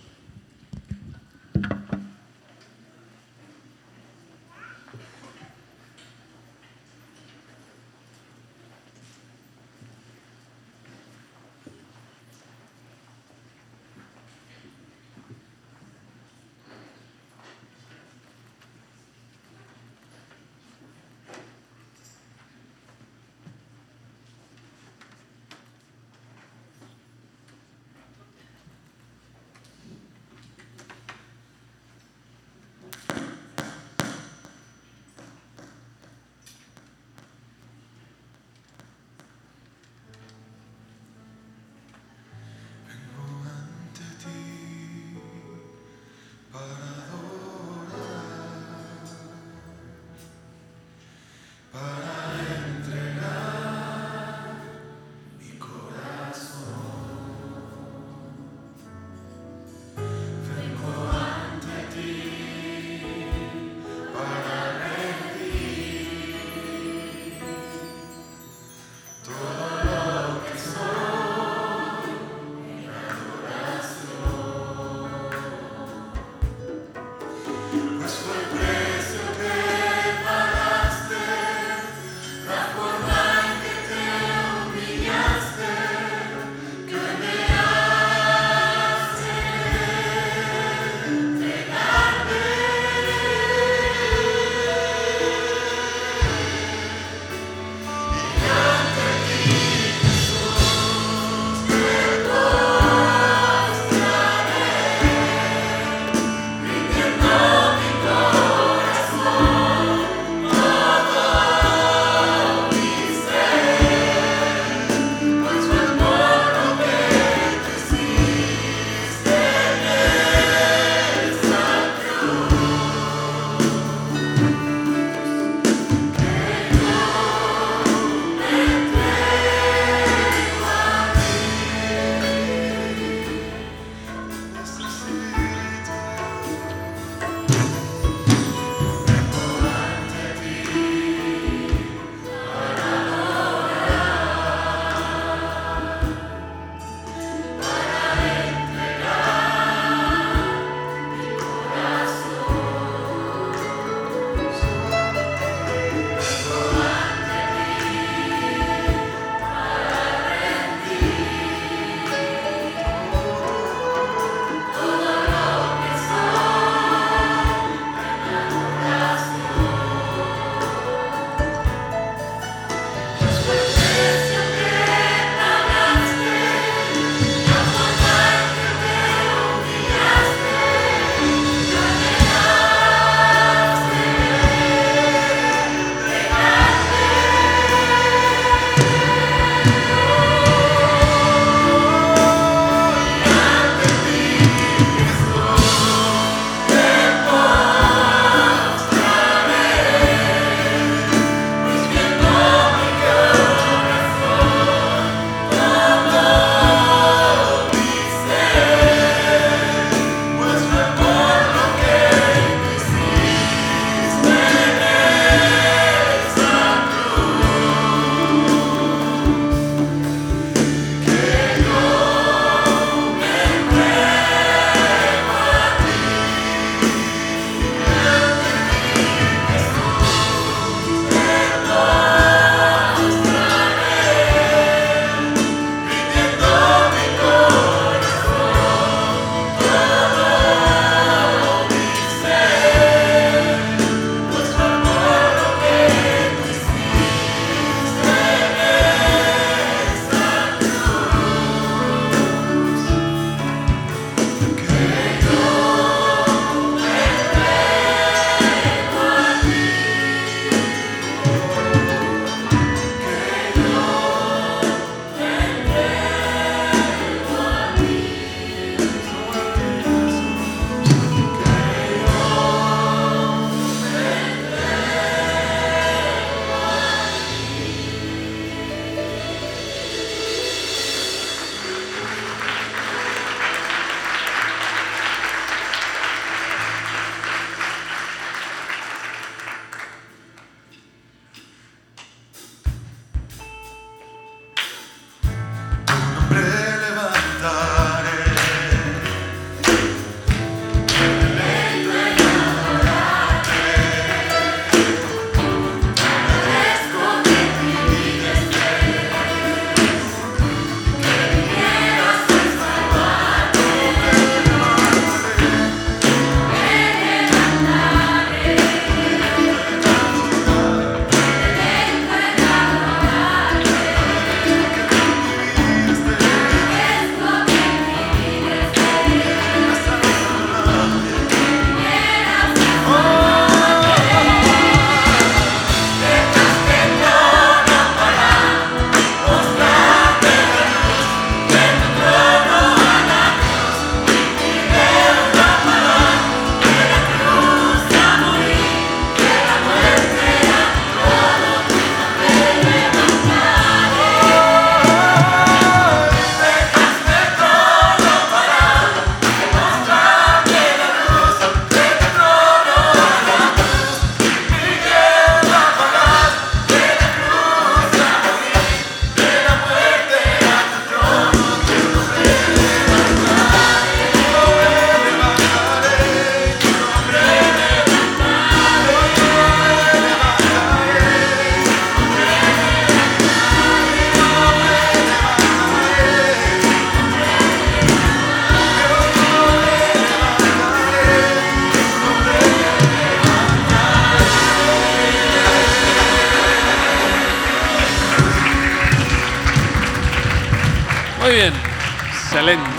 [402.38, 402.70] Excelente.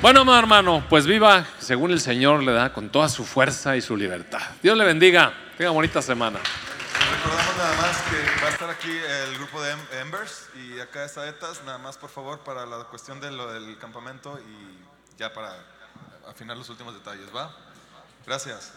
[0.00, 3.80] Bueno, mi hermano, pues viva según el Señor le da con toda su fuerza y
[3.80, 4.42] su libertad.
[4.62, 5.34] Dios le bendiga.
[5.58, 6.38] Tenga bonita semana.
[6.38, 11.04] Recordamos nada más que va a estar aquí el grupo de Em- Embers y acá
[11.04, 15.32] está ETAS, nada más por favor para la cuestión de lo del campamento y ya
[15.32, 15.52] para
[16.28, 17.52] afinar los últimos detalles, ¿va?
[18.24, 18.72] Gracias.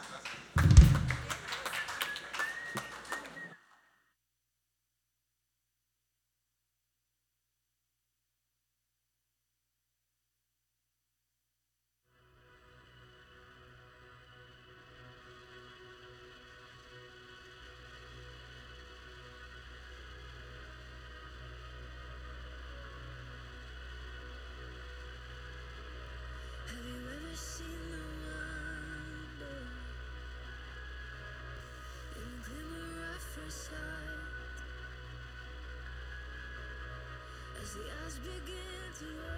[38.27, 39.36] Begin to.